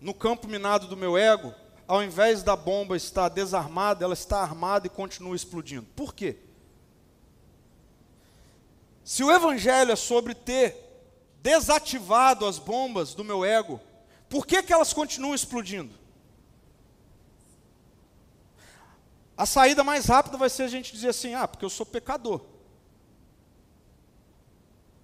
[0.00, 1.54] no campo minado do meu ego,
[1.86, 5.86] ao invés da bomba estar desarmada, ela está armada e continua explodindo?
[5.94, 6.50] Por quê?
[9.04, 10.76] Se o Evangelho é sobre ter
[11.42, 13.80] desativado as bombas do meu ego,
[14.28, 15.94] por que, que elas continuam explodindo?
[19.36, 22.44] A saída mais rápida vai ser a gente dizer assim: ah, porque eu sou pecador.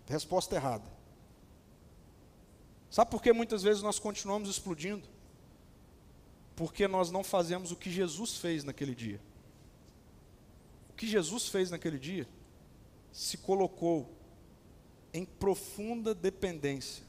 [0.07, 0.89] Resposta errada.
[2.91, 5.07] Sabe por que muitas vezes nós continuamos explodindo?
[6.57, 9.21] Porque nós não fazemos o que Jesus fez naquele dia.
[10.89, 12.27] O que Jesus fez naquele dia
[13.13, 14.11] se colocou
[15.13, 17.05] em profunda dependência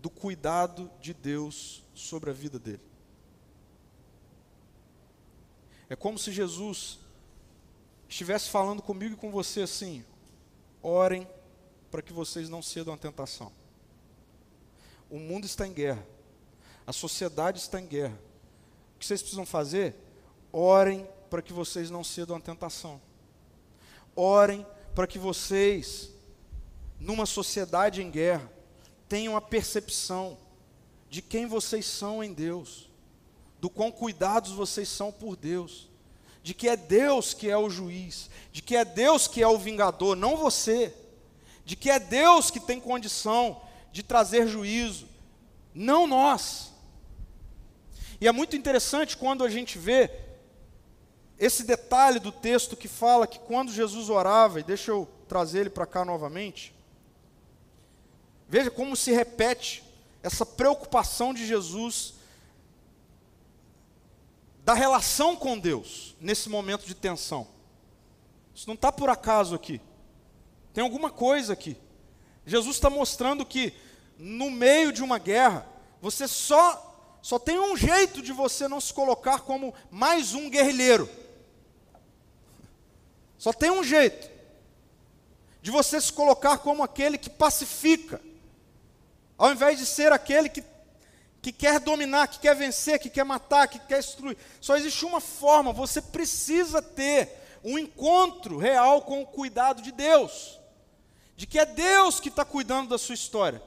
[0.00, 2.82] do cuidado de Deus sobre a vida dele.
[5.88, 6.98] É como se Jesus
[8.08, 10.04] estivesse falando comigo e com você assim:
[10.82, 11.26] orem
[11.90, 13.50] para que vocês não cedam à tentação.
[15.10, 16.06] O mundo está em guerra,
[16.86, 18.18] a sociedade está em guerra.
[18.94, 19.96] O que vocês precisam fazer?
[20.52, 23.00] Orem para que vocês não cedam à tentação.
[24.18, 26.10] Orem para que vocês,
[26.98, 28.50] numa sociedade em guerra,
[29.08, 30.36] tenham a percepção
[31.08, 32.88] de quem vocês são em Deus
[33.60, 35.88] do quão cuidados vocês são por Deus,
[36.42, 39.58] de que é Deus que é o juiz, de que é Deus que é o
[39.58, 40.94] vingador, não você,
[41.64, 43.60] de que é Deus que tem condição
[43.92, 45.08] de trazer juízo,
[45.74, 46.72] não nós.
[48.20, 50.10] E é muito interessante quando a gente vê
[51.38, 55.70] esse detalhe do texto que fala que quando Jesus orava, e deixa eu trazer ele
[55.70, 56.74] para cá novamente,
[58.48, 59.84] veja como se repete
[60.22, 62.14] essa preocupação de Jesus
[64.64, 67.46] da relação com Deus nesse momento de tensão.
[68.54, 69.80] Isso não está por acaso aqui.
[70.74, 71.76] Tem alguma coisa aqui.
[72.44, 73.72] Jesus está mostrando que
[74.18, 75.64] no meio de uma guerra,
[76.00, 76.84] você só
[77.20, 81.08] só tem um jeito de você não se colocar como mais um guerrilheiro.
[83.38, 84.28] Só tem um jeito
[85.62, 88.20] de você se colocar como aquele que pacifica,
[89.36, 90.62] ao invés de ser aquele que
[91.40, 94.36] que quer dominar, que quer vencer, que quer matar, que quer destruir.
[94.60, 97.30] Só existe uma forma, você precisa ter
[97.64, 100.58] um encontro real com o cuidado de Deus.
[101.36, 103.62] De que é Deus que está cuidando da sua história.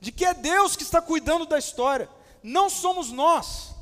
[0.00, 2.08] De que é Deus que está cuidando da história.
[2.42, 3.74] Não somos nós.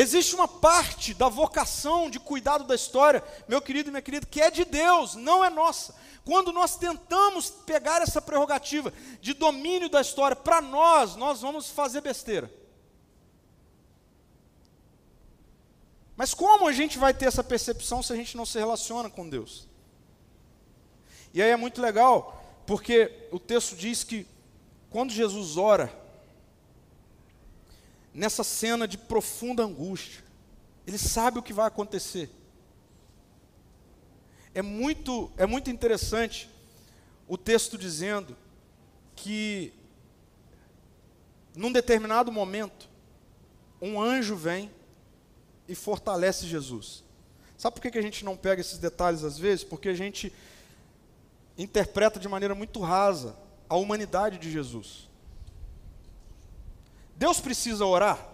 [0.00, 4.40] Existe uma parte da vocação de cuidado da história, meu querido e minha querida, que
[4.40, 5.92] é de Deus, não é nossa.
[6.24, 12.00] Quando nós tentamos pegar essa prerrogativa de domínio da história para nós, nós vamos fazer
[12.00, 12.48] besteira.
[16.16, 19.28] Mas como a gente vai ter essa percepção se a gente não se relaciona com
[19.28, 19.66] Deus?
[21.34, 24.28] E aí é muito legal, porque o texto diz que
[24.90, 25.92] quando Jesus ora,
[28.18, 30.24] nessa cena de profunda angústia,
[30.84, 32.28] ele sabe o que vai acontecer.
[34.52, 36.50] É muito, é muito interessante
[37.28, 38.36] o texto dizendo
[39.14, 39.72] que,
[41.54, 42.88] num determinado momento,
[43.80, 44.68] um anjo vem
[45.68, 47.04] e fortalece Jesus.
[47.56, 49.64] Sabe por que a gente não pega esses detalhes às vezes?
[49.64, 50.32] Porque a gente
[51.56, 53.36] interpreta de maneira muito rasa
[53.68, 55.07] a humanidade de Jesus.
[57.18, 58.24] Deus precisa orar?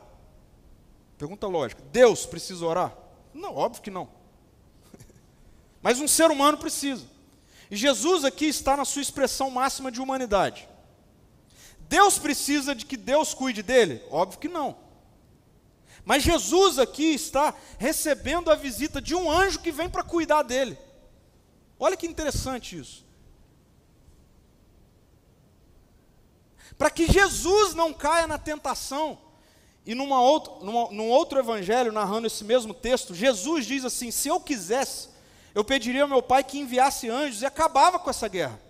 [1.16, 1.82] Pergunta lógica.
[1.90, 2.94] Deus precisa orar?
[3.32, 4.08] Não, óbvio que não.
[5.80, 7.06] Mas um ser humano precisa.
[7.70, 10.68] E Jesus aqui está na sua expressão máxima de humanidade.
[11.88, 14.02] Deus precisa de que Deus cuide dele?
[14.10, 14.76] Óbvio que não.
[16.04, 20.76] Mas Jesus aqui está recebendo a visita de um anjo que vem para cuidar dele.
[21.78, 23.03] Olha que interessante isso.
[26.76, 29.18] Para que Jesus não caia na tentação,
[29.86, 34.28] e numa outra, numa, num outro evangelho, narrando esse mesmo texto, Jesus diz assim: se
[34.28, 35.08] eu quisesse,
[35.54, 38.60] eu pediria ao meu pai que enviasse anjos e acabava com essa guerra.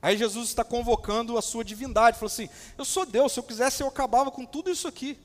[0.00, 3.82] Aí Jesus está convocando a sua divindade, falou assim: Eu sou Deus, se eu quisesse
[3.82, 5.18] eu acabava com tudo isso aqui.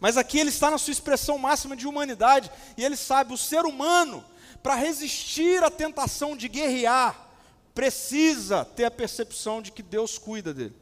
[0.00, 3.64] Mas aqui ele está na sua expressão máxima de humanidade, e ele sabe, o ser
[3.64, 4.24] humano,
[4.62, 7.25] para resistir à tentação de guerrear,
[7.76, 10.74] precisa ter a percepção de que Deus cuida dele.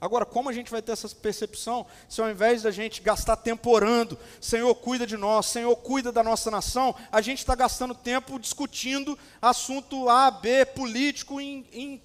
[0.00, 3.68] Agora, como a gente vai ter essa percepção se ao invés da gente gastar tempo
[3.68, 8.38] orando, Senhor cuida de nós, Senhor cuida da nossa nação, a gente está gastando tempo
[8.38, 12.02] discutindo assunto A, B, político em, em,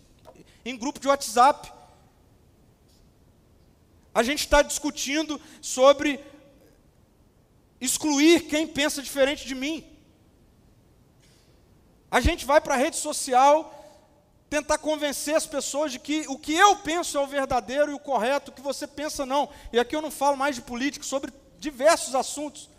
[0.65, 1.71] em grupo de WhatsApp?
[4.13, 6.19] A gente está discutindo sobre
[7.79, 9.94] excluir quem pensa diferente de mim.
[12.15, 13.73] A gente vai para a rede social
[14.49, 17.99] tentar convencer as pessoas de que o que eu penso é o verdadeiro e o
[17.99, 19.49] correto, o que você pensa não.
[19.73, 22.69] E aqui eu não falo mais de política, sobre diversos assuntos.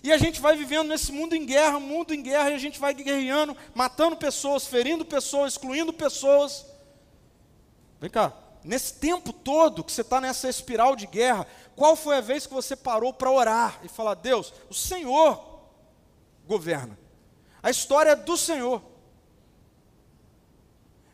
[0.00, 2.78] E a gente vai vivendo nesse mundo em guerra, mundo em guerra, e a gente
[2.78, 6.64] vai guerreando, matando pessoas, ferindo pessoas, excluindo pessoas.
[8.00, 8.32] Vem cá,
[8.62, 12.54] nesse tempo todo que você está nessa espiral de guerra, qual foi a vez que
[12.54, 15.64] você parou para orar e falar: Deus, o Senhor
[16.46, 16.96] governa,
[17.64, 18.82] a história é do Senhor.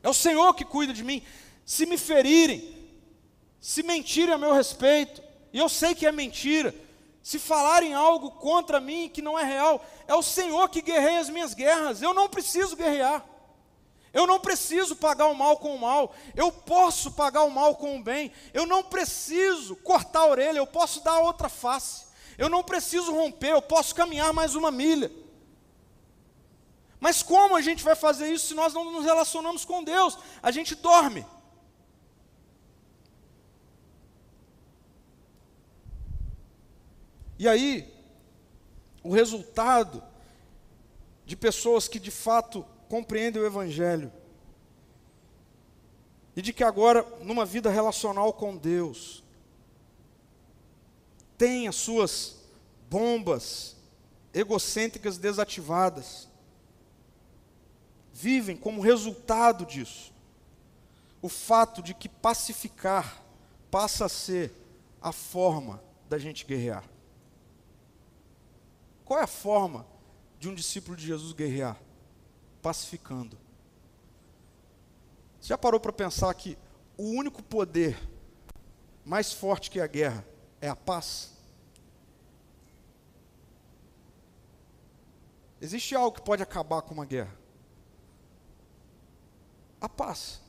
[0.02, 1.22] É o Senhor que cuida de mim.
[1.64, 2.76] Se me ferirem,
[3.60, 5.22] se mentirem a meu respeito,
[5.52, 6.74] e eu sei que é mentira,
[7.22, 11.30] se falarem algo contra mim que não é real, é o Senhor que guerreia as
[11.30, 12.02] minhas guerras.
[12.02, 13.24] Eu não preciso guerrear.
[14.12, 16.12] Eu não preciso pagar o mal com o mal.
[16.34, 18.32] Eu posso pagar o mal com o bem.
[18.52, 22.06] Eu não preciso cortar a orelha, eu posso dar outra face.
[22.36, 25.12] Eu não preciso romper, eu posso caminhar mais uma milha.
[27.00, 30.18] Mas como a gente vai fazer isso se nós não nos relacionamos com Deus?
[30.42, 31.26] A gente dorme.
[37.38, 37.90] E aí,
[39.02, 40.02] o resultado
[41.24, 44.12] de pessoas que de fato compreendem o Evangelho
[46.36, 49.24] e de que agora, numa vida relacional com Deus,
[51.38, 52.36] tem as suas
[52.90, 53.76] bombas
[54.34, 56.28] egocêntricas desativadas,
[58.20, 60.12] vivem como resultado disso.
[61.22, 63.22] O fato de que pacificar
[63.70, 64.52] passa a ser
[65.00, 66.84] a forma da gente guerrear.
[69.04, 69.86] Qual é a forma
[70.38, 71.76] de um discípulo de Jesus guerrear?
[72.62, 73.38] Pacificando.
[75.40, 76.58] Você já parou para pensar que
[76.96, 77.98] o único poder
[79.04, 80.26] mais forte que a guerra
[80.60, 81.32] é a paz?
[85.60, 87.39] Existe algo que pode acabar com uma guerra?
[89.80, 90.40] A paz.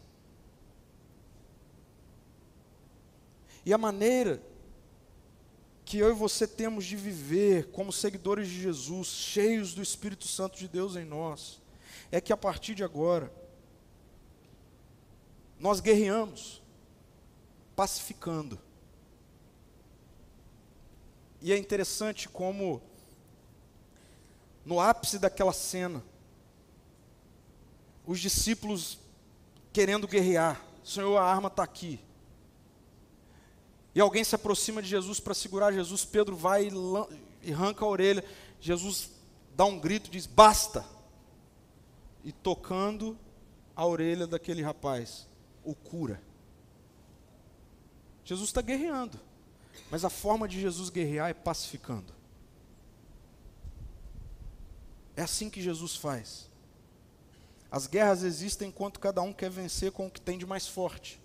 [3.65, 4.41] E a maneira
[5.85, 10.57] que eu e você temos de viver como seguidores de Jesus, cheios do Espírito Santo
[10.57, 11.61] de Deus em nós,
[12.11, 13.31] é que a partir de agora,
[15.59, 16.61] nós guerreamos,
[17.75, 18.57] pacificando.
[21.41, 22.81] E é interessante como,
[24.65, 26.03] no ápice daquela cena,
[28.05, 29.00] os discípulos
[29.71, 30.61] querendo guerrear.
[30.83, 31.99] Senhor, a arma está aqui.
[33.93, 36.05] E alguém se aproxima de Jesus para segurar Jesus.
[36.05, 36.69] Pedro vai
[37.41, 38.23] e, arranca a orelha.
[38.59, 39.11] Jesus
[39.55, 40.85] dá um grito diz: Basta!
[42.23, 43.17] E tocando
[43.75, 45.27] a orelha daquele rapaz,
[45.63, 46.21] o cura.
[48.23, 49.19] Jesus está guerreando.
[49.89, 52.13] Mas a forma de Jesus guerrear é pacificando.
[55.15, 56.50] É assim que Jesus faz.
[57.71, 61.21] As guerras existem enquanto cada um quer vencer com o que tem de mais forte.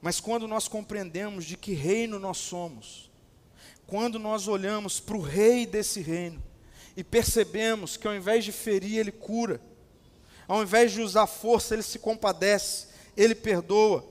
[0.00, 3.10] Mas quando nós compreendemos de que reino nós somos,
[3.84, 6.40] quando nós olhamos para o rei desse reino
[6.96, 9.60] e percebemos que ao invés de ferir, ele cura,
[10.46, 12.86] ao invés de usar força, ele se compadece,
[13.16, 14.06] ele perdoa.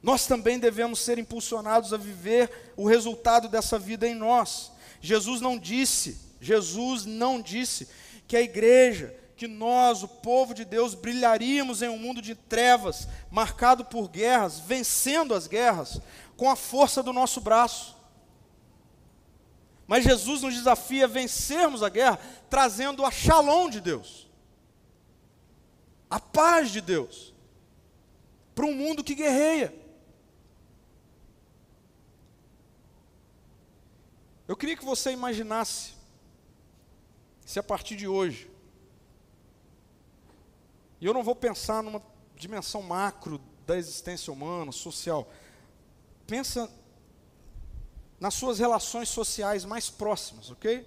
[0.00, 4.70] Nós também devemos ser impulsionados a viver o resultado dessa vida em nós.
[5.00, 7.88] Jesus não disse, Jesus não disse
[8.28, 13.08] que a igreja que nós, o povo de Deus, brilharíamos em um mundo de trevas,
[13.30, 16.00] marcado por guerras, vencendo as guerras,
[16.36, 17.96] com a força do nosso braço.
[19.86, 22.18] Mas Jesus nos desafia a vencermos a guerra,
[22.50, 24.28] trazendo a shalom de Deus,
[26.10, 27.32] a paz de Deus,
[28.56, 29.72] para um mundo que guerreia.
[34.48, 35.97] Eu queria que você imaginasse
[37.48, 38.50] se a partir de hoje,
[41.00, 42.02] e eu não vou pensar numa
[42.36, 45.26] dimensão macro da existência humana, social,
[46.26, 46.70] pensa
[48.20, 50.86] nas suas relações sociais mais próximas, ok?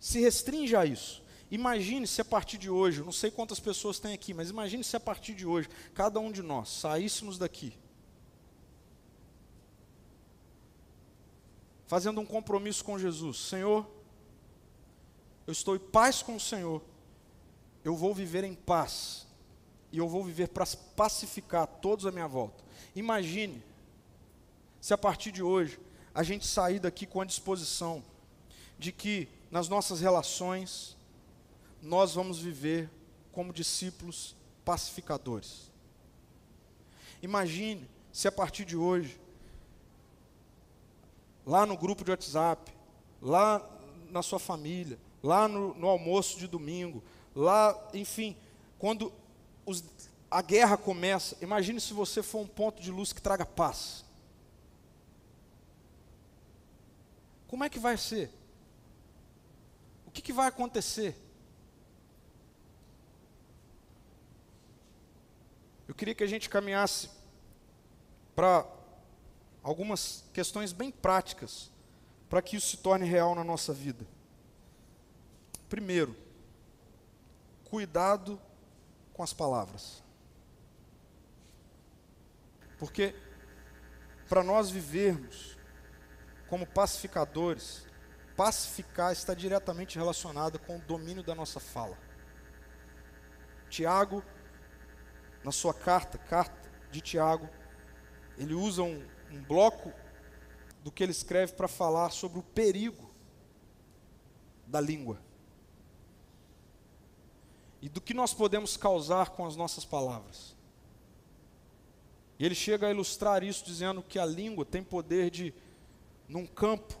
[0.00, 1.22] Se restringe a isso.
[1.50, 4.96] Imagine se a partir de hoje, não sei quantas pessoas tem aqui, mas imagine se
[4.96, 7.74] a partir de hoje, cada um de nós saíssemos daqui
[11.86, 13.97] fazendo um compromisso com Jesus: Senhor,
[15.48, 16.82] eu estou em paz com o Senhor,
[17.82, 19.26] eu vou viver em paz,
[19.90, 22.62] e eu vou viver para pacificar todos à minha volta.
[22.94, 23.62] Imagine
[24.78, 25.80] se a partir de hoje
[26.14, 28.04] a gente sair daqui com a disposição
[28.78, 30.94] de que nas nossas relações
[31.80, 32.90] nós vamos viver
[33.32, 34.36] como discípulos
[34.66, 35.72] pacificadores.
[37.22, 39.18] Imagine se a partir de hoje
[41.46, 42.70] lá no grupo de WhatsApp,
[43.22, 43.66] lá
[44.10, 47.02] na sua família, lá no, no almoço de domingo,
[47.34, 48.36] lá, enfim,
[48.78, 49.12] quando
[49.64, 49.84] os,
[50.30, 54.04] a guerra começa, imagine se você for um ponto de luz que traga paz.
[57.46, 58.30] Como é que vai ser?
[60.06, 61.16] O que, que vai acontecer?
[65.86, 67.08] Eu queria que a gente caminhasse
[68.36, 68.66] para
[69.62, 71.70] algumas questões bem práticas
[72.28, 74.06] para que isso se torne real na nossa vida.
[75.68, 76.16] Primeiro,
[77.64, 78.40] cuidado
[79.12, 80.02] com as palavras.
[82.78, 83.14] Porque
[84.28, 85.58] para nós vivermos
[86.48, 87.86] como pacificadores,
[88.36, 91.98] pacificar está diretamente relacionado com o domínio da nossa fala.
[93.68, 94.24] Tiago,
[95.44, 97.50] na sua carta, carta de Tiago,
[98.38, 99.92] ele usa um, um bloco
[100.82, 103.12] do que ele escreve para falar sobre o perigo
[104.66, 105.27] da língua
[107.80, 110.56] e do que nós podemos causar com as nossas palavras.
[112.38, 115.52] E ele chega a ilustrar isso dizendo que a língua tem poder de,
[116.28, 116.94] num campo,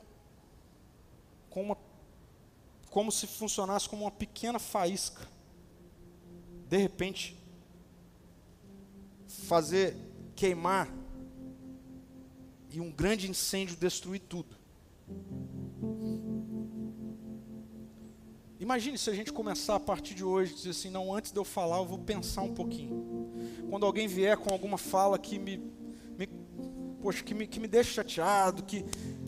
[1.50, 1.78] com uma,
[2.90, 5.28] como se funcionasse como uma pequena faísca,
[6.68, 7.36] de repente,
[9.26, 9.96] fazer
[10.34, 10.92] queimar
[12.70, 14.56] e um grande incêndio destruir tudo.
[18.60, 21.44] Imagine se a gente começar a partir de hoje, dizer assim, não, antes de eu
[21.44, 23.32] falar, eu vou pensar um pouquinho.
[23.70, 25.58] Quando alguém vier com alguma fala que me,
[26.18, 26.26] me
[27.00, 28.84] poxa, que me, que me deixa chateado, que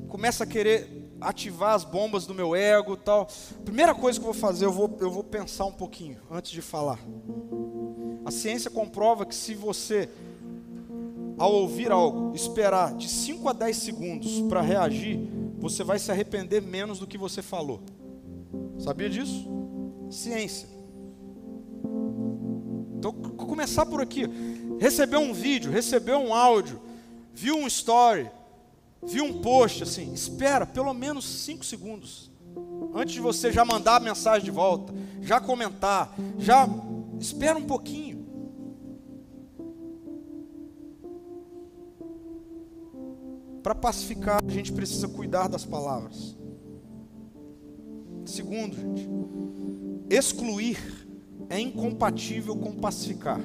[0.08, 3.28] começa a querer ativar as bombas do meu ego tal.
[3.64, 6.60] Primeira coisa que eu vou fazer, eu vou, eu vou pensar um pouquinho antes de
[6.60, 6.98] falar.
[8.24, 10.08] A ciência comprova que se você
[11.38, 15.18] ao ouvir algo, esperar de 5 a 10 segundos para reagir,
[15.58, 17.80] você vai se arrepender menos do que você falou.
[18.80, 19.46] Sabia disso?
[20.10, 20.68] Ciência.
[22.96, 24.22] Então, começar por aqui.
[24.78, 26.80] Recebeu um vídeo, recebeu um áudio,
[27.34, 28.30] viu um story,
[29.02, 32.30] viu um post, assim, espera pelo menos 5 segundos.
[32.94, 36.66] Antes de você já mandar a mensagem de volta, já comentar, já
[37.18, 38.18] espera um pouquinho.
[43.62, 46.39] Para pacificar, a gente precisa cuidar das palavras.
[48.30, 49.08] Segundo, gente,
[50.08, 50.78] excluir
[51.48, 53.40] é incompatível com pacificar.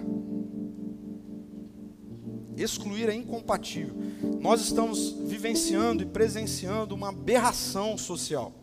[2.55, 3.95] Excluir é incompatível.
[4.39, 8.53] Nós estamos vivenciando e presenciando uma aberração social.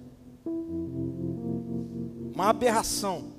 [2.33, 3.33] Uma aberração.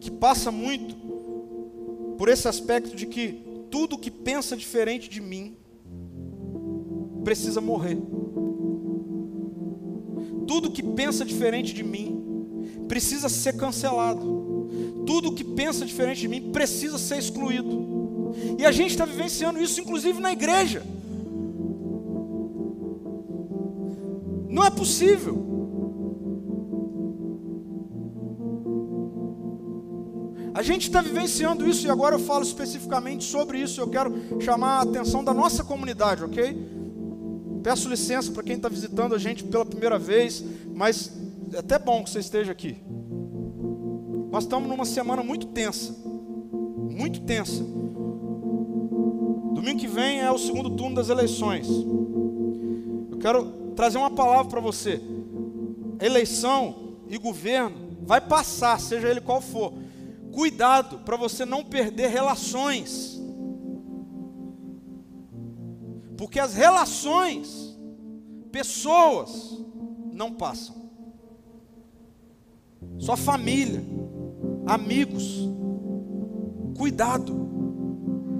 [0.00, 0.96] Que passa muito
[2.16, 5.54] por esse aspecto de que tudo que pensa diferente de mim
[7.22, 7.98] precisa morrer.
[10.46, 12.24] Tudo que pensa diferente de mim
[12.88, 14.68] precisa ser cancelado.
[15.06, 18.32] Tudo que pensa diferente de mim precisa ser excluído.
[18.58, 20.82] E a gente está vivenciando isso, inclusive na igreja.
[24.48, 25.44] Não é possível.
[30.54, 33.80] A gente está vivenciando isso e agora eu falo especificamente sobre isso.
[33.80, 36.83] Eu quero chamar a atenção da nossa comunidade, ok?
[37.64, 40.44] Peço licença para quem está visitando a gente pela primeira vez,
[40.74, 41.10] mas
[41.50, 42.76] é até bom que você esteja aqui.
[44.30, 45.96] Nós estamos numa semana muito tensa.
[46.90, 47.64] Muito tensa.
[49.54, 51.66] Domingo que vem é o segundo turno das eleições.
[53.10, 55.00] Eu quero trazer uma palavra para você.
[56.02, 59.72] Eleição e governo vai passar, seja ele qual for.
[60.32, 63.23] Cuidado para você não perder relações.
[66.16, 67.76] Porque as relações,
[68.52, 69.58] pessoas,
[70.12, 70.74] não passam.
[72.98, 73.82] Sua família,
[74.66, 75.48] amigos,
[76.76, 77.34] cuidado,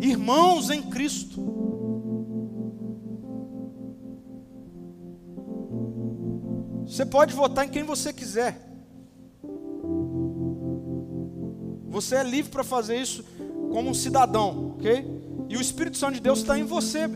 [0.01, 1.43] irmãos em Cristo.
[6.87, 8.61] Você pode votar em quem você quiser.
[11.89, 13.25] Você é livre para fazer isso
[13.71, 15.47] como um cidadão, ok?
[15.49, 17.09] E o Espírito Santo de Deus está em você.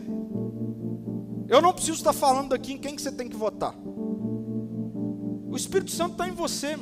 [1.49, 3.75] Eu não preciso estar falando aqui em quem que você tem que votar.
[3.75, 6.77] O Espírito Santo está em você.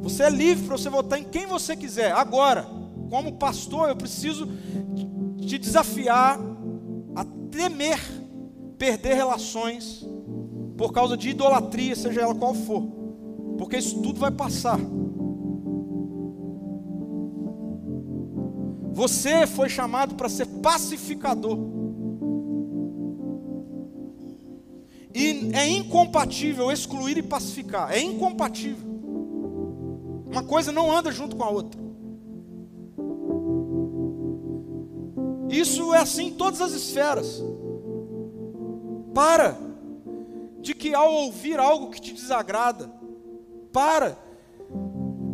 [0.00, 2.12] Você é livre para você votar em quem você quiser.
[2.12, 2.64] Agora,
[3.10, 4.48] como pastor, eu preciso
[5.44, 6.38] te desafiar
[7.16, 7.98] a temer
[8.78, 10.04] perder relações
[10.76, 12.82] por causa de idolatria, seja ela qual for.
[13.58, 14.78] Porque isso tudo vai passar.
[18.92, 21.81] Você foi chamado para ser pacificador.
[25.14, 27.92] E é incompatível excluir e pacificar.
[27.92, 28.90] É incompatível.
[30.30, 31.80] Uma coisa não anda junto com a outra.
[35.50, 37.42] Isso é assim em todas as esferas.
[39.14, 39.58] Para
[40.60, 42.90] de que ao ouvir algo que te desagrada,
[43.72, 44.16] para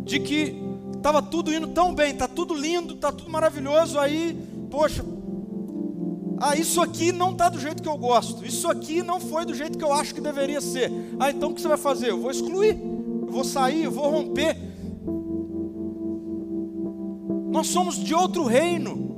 [0.03, 0.55] de que
[0.93, 4.37] estava tudo indo tão bem, está tudo lindo, está tudo maravilhoso, aí,
[4.69, 5.05] poxa,
[6.39, 8.45] ah, isso aqui não está do jeito que eu gosto.
[8.45, 10.91] Isso aqui não foi do jeito que eu acho que deveria ser.
[11.19, 12.09] Ah, então o que você vai fazer?
[12.11, 12.79] Eu vou excluir.
[12.79, 14.55] Eu vou sair, eu vou romper.
[17.51, 19.09] Nós somos de outro reino.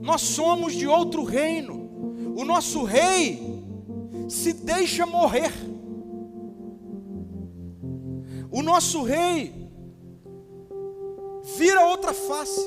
[0.00, 2.34] Nós somos de outro reino.
[2.36, 3.62] O nosso rei
[4.28, 5.52] se deixa morrer.
[8.50, 9.70] O nosso rei
[11.56, 12.60] vira outra face.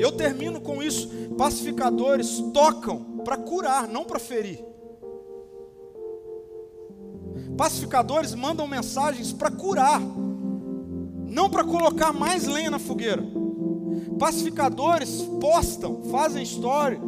[0.00, 1.08] Eu termino com isso.
[1.36, 4.64] Pacificadores tocam para curar, não para ferir.
[7.56, 10.00] Pacificadores mandam mensagens para curar,
[11.28, 13.22] não para colocar mais lenha na fogueira.
[14.18, 16.98] Pacificadores postam, fazem história,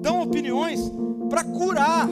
[0.00, 0.80] dão opiniões
[1.28, 2.08] para curar,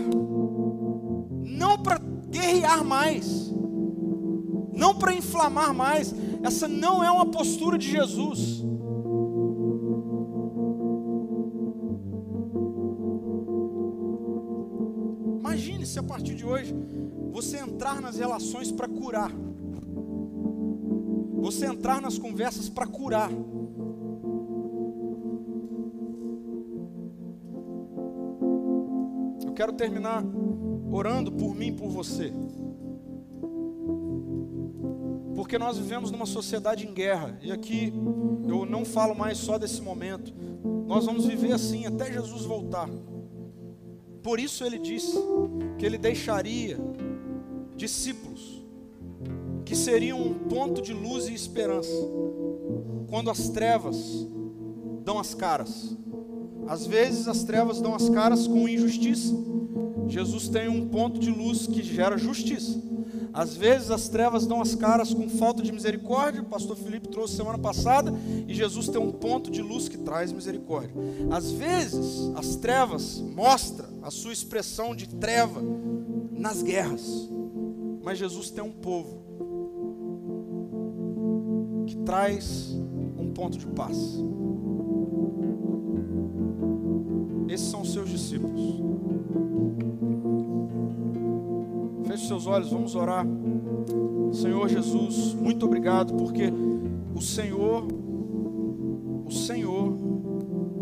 [1.44, 3.54] não para guerrear mais,
[4.72, 6.12] não para inflamar mais.
[6.42, 8.67] Essa não é uma postura de Jesus.
[15.98, 16.74] A partir de hoje
[17.30, 19.32] você entrar nas relações para curar,
[21.34, 23.30] você entrar nas conversas para curar.
[29.44, 30.24] Eu quero terminar
[30.90, 32.32] orando por mim por você.
[35.34, 37.92] Porque nós vivemos numa sociedade em guerra, e aqui
[38.48, 40.32] eu não falo mais só desse momento.
[40.86, 42.88] Nós vamos viver assim até Jesus voltar.
[44.28, 45.16] Por isso ele disse
[45.78, 46.78] que ele deixaria
[47.74, 48.62] discípulos
[49.64, 51.90] que seriam um ponto de luz e esperança
[53.08, 53.96] quando as trevas
[55.02, 55.96] dão as caras.
[56.66, 59.34] Às vezes as trevas dão as caras com injustiça.
[60.08, 62.78] Jesus tem um ponto de luz que gera justiça.
[63.38, 67.36] Às vezes as trevas dão as caras com falta de misericórdia, o pastor Felipe trouxe
[67.36, 68.12] semana passada,
[68.48, 70.92] e Jesus tem um ponto de luz que traz misericórdia.
[71.30, 75.62] Às vezes as trevas mostram a sua expressão de treva
[76.32, 77.30] nas guerras,
[78.02, 79.22] mas Jesus tem um povo
[81.86, 82.76] que traz
[83.16, 83.96] um ponto de paz.
[92.38, 93.26] Seus olhos, vamos orar.
[94.32, 96.52] Senhor Jesus, muito obrigado porque
[97.12, 97.84] o Senhor,
[99.26, 99.98] o Senhor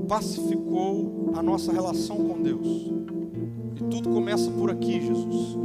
[0.07, 2.93] pacificou a nossa relação com Deus.
[3.75, 5.57] E tudo começa por aqui, Jesus.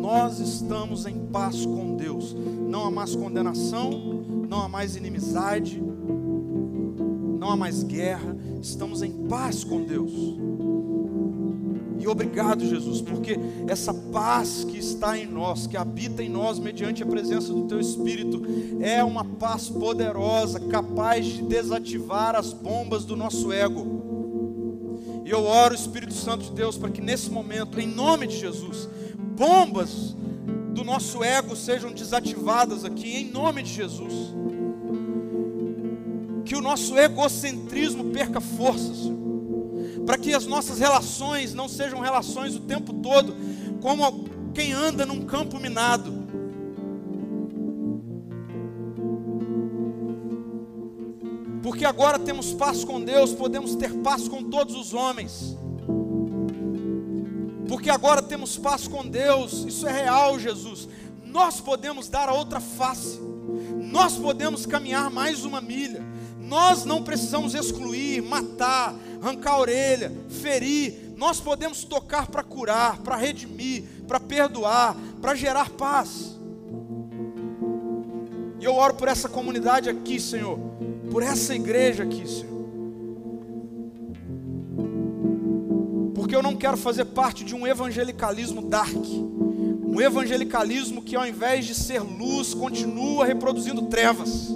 [0.00, 2.36] Nós estamos em paz com Deus.
[2.68, 3.90] Não há mais condenação,
[4.48, 5.82] não há mais inimizade,
[7.40, 8.36] não há mais guerra.
[8.60, 10.12] Estamos em paz com Deus.
[12.02, 13.38] E obrigado, Jesus, porque
[13.68, 17.78] essa paz que está em nós, que habita em nós mediante a presença do Teu
[17.78, 18.42] Espírito,
[18.80, 24.02] é uma paz poderosa, capaz de desativar as bombas do nosso ego
[25.32, 28.86] eu oro, Espírito Santo de Deus, para que nesse momento, em nome de Jesus,
[29.34, 30.14] bombas
[30.74, 34.12] do nosso ego sejam desativadas aqui, em nome de Jesus.
[36.44, 39.21] Que o nosso egocentrismo perca força, Senhor.
[40.06, 43.34] Para que as nossas relações não sejam relações o tempo todo,
[43.80, 46.22] como quem anda num campo minado.
[51.62, 55.56] Porque agora temos paz com Deus, podemos ter paz com todos os homens.
[57.68, 60.88] Porque agora temos paz com Deus, isso é real, Jesus.
[61.24, 63.18] Nós podemos dar a outra face,
[63.90, 66.04] nós podemos caminhar mais uma milha.
[66.38, 71.14] Nós não precisamos excluir, matar, arrancar a orelha, ferir.
[71.16, 76.36] Nós podemos tocar para curar, para redimir, para perdoar, para gerar paz.
[78.58, 80.58] E eu oro por essa comunidade aqui, Senhor,
[81.10, 82.52] por essa igreja aqui, Senhor.
[86.14, 89.04] Porque eu não quero fazer parte de um evangelicalismo dark,
[89.84, 94.48] um evangelicalismo que ao invés de ser luz, continua reproduzindo trevas.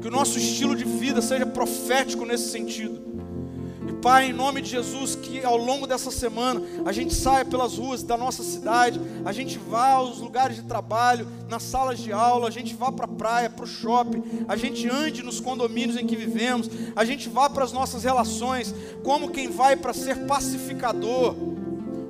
[0.00, 3.09] Que o nosso estilo de vida seja profético nesse sentido.
[4.02, 8.02] Pai, em nome de Jesus, que ao longo dessa semana a gente saia pelas ruas
[8.02, 12.50] da nossa cidade, a gente vá aos lugares de trabalho, nas salas de aula, a
[12.50, 16.16] gente vá para a praia, para o shopping, a gente ande nos condomínios em que
[16.16, 21.34] vivemos, a gente vá para as nossas relações, como quem vai para ser pacificador,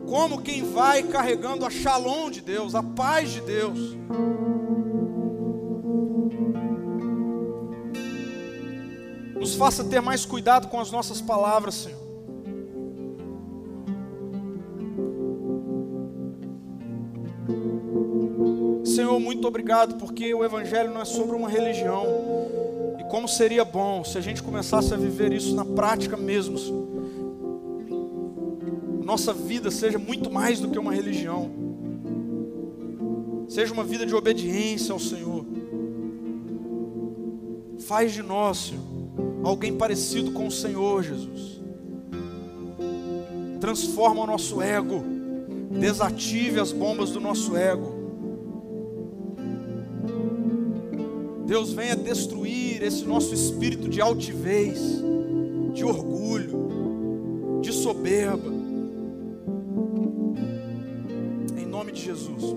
[0.06, 3.96] como quem vai carregando a shalom de Deus, a paz de Deus.
[9.40, 11.98] Nos faça ter mais cuidado com as nossas palavras, Senhor.
[18.84, 22.04] Senhor, muito obrigado, porque o Evangelho não é sobre uma religião.
[22.98, 26.86] E como seria bom se a gente começasse a viver isso na prática mesmo, Senhor.
[29.02, 31.50] Nossa vida seja muito mais do que uma religião,
[33.48, 35.46] seja uma vida de obediência ao Senhor.
[37.78, 38.99] Faz de nós, Senhor
[39.42, 41.60] alguém parecido com o Senhor Jesus.
[43.60, 45.02] Transforma o nosso ego,
[45.78, 48.00] desative as bombas do nosso ego.
[51.46, 55.02] Deus venha destruir esse nosso espírito de altivez,
[55.74, 58.48] de orgulho, de soberba.
[61.58, 62.56] Em nome de Jesus.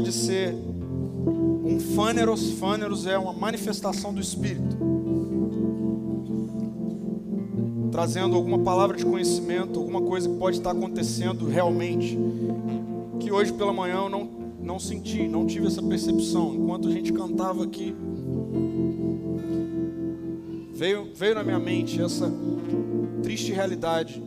[0.00, 0.54] Pode ser
[1.62, 2.52] um fâneros.
[2.52, 4.78] Fâneros é uma manifestação do Espírito.
[7.92, 12.18] Trazendo alguma palavra de conhecimento, alguma coisa que pode estar acontecendo realmente.
[13.18, 14.24] Que hoje pela manhã eu não,
[14.58, 16.54] não senti, não tive essa percepção.
[16.54, 17.94] Enquanto a gente cantava aqui,
[20.72, 22.32] veio, veio na minha mente essa
[23.22, 24.22] triste realidade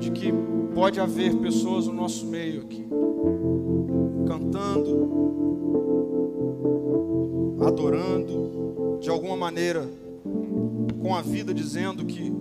[0.00, 0.32] de que
[0.74, 2.84] pode haver pessoas no nosso meio aqui,
[4.26, 5.56] cantando,
[7.60, 9.86] adorando, de alguma maneira,
[11.00, 12.32] com a vida dizendo que,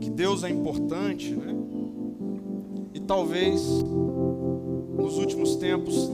[0.00, 1.54] que Deus é importante, né?
[2.94, 3.62] E talvez,
[4.96, 6.10] nos últimos tempos,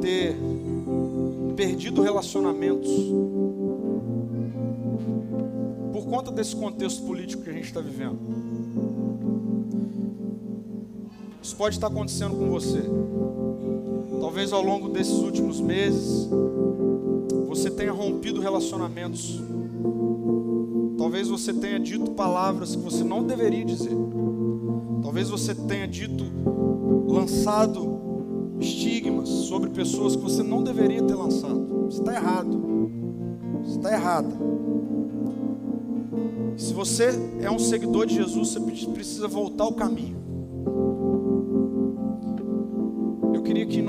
[0.00, 0.36] ter
[1.56, 2.90] perdido relacionamentos
[5.92, 8.18] por conta desse contexto político que a gente está vivendo.
[11.46, 12.82] Isso pode estar acontecendo com você.
[14.20, 16.28] Talvez ao longo desses últimos meses
[17.46, 19.40] você tenha rompido relacionamentos.
[20.98, 23.96] Talvez você tenha dito palavras que você não deveria dizer.
[25.04, 26.24] Talvez você tenha dito,
[27.06, 27.96] lançado
[28.58, 31.84] estigmas sobre pessoas que você não deveria ter lançado.
[31.84, 32.90] Você está errado.
[33.62, 34.36] Você está errada.
[36.56, 40.25] Se você é um seguidor de Jesus, você precisa voltar ao caminho.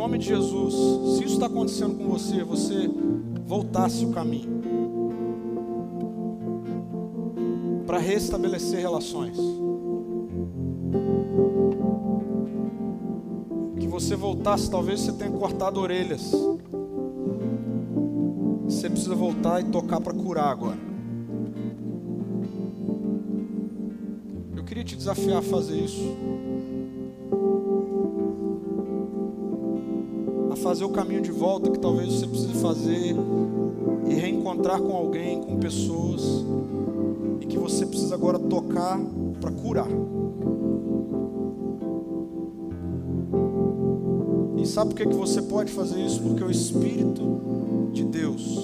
[0.08, 0.74] Nome de Jesus,
[1.18, 2.90] se isso está acontecendo com você, você
[3.46, 4.62] voltasse o caminho
[7.86, 9.38] para restabelecer relações.
[13.78, 16.32] Que você voltasse, talvez você tenha cortado orelhas.
[18.64, 20.88] Você precisa voltar e tocar para curar agora.
[24.68, 26.04] queria te desafiar a fazer isso.
[30.68, 33.16] Fazer o caminho de volta que talvez você precise fazer
[34.06, 36.44] e reencontrar com alguém, com pessoas,
[37.40, 39.00] e que você precisa agora tocar
[39.40, 39.88] para curar.
[44.58, 46.22] E sabe por que, que você pode fazer isso?
[46.22, 47.24] Porque o Espírito
[47.94, 48.58] de Deus,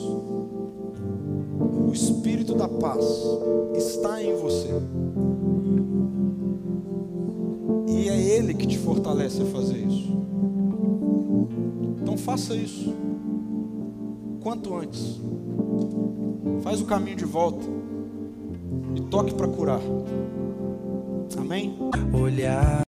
[1.87, 3.05] o Espírito da paz,
[3.77, 4.67] está em você.
[7.87, 10.11] E é Ele que te fortalece a fazer isso.
[12.13, 12.93] Então faça isso.
[14.41, 15.19] Quanto antes.
[16.61, 17.65] Faz o caminho de volta.
[18.95, 19.81] E toque para curar.
[21.35, 21.75] Amém?
[22.13, 22.81] Olhar.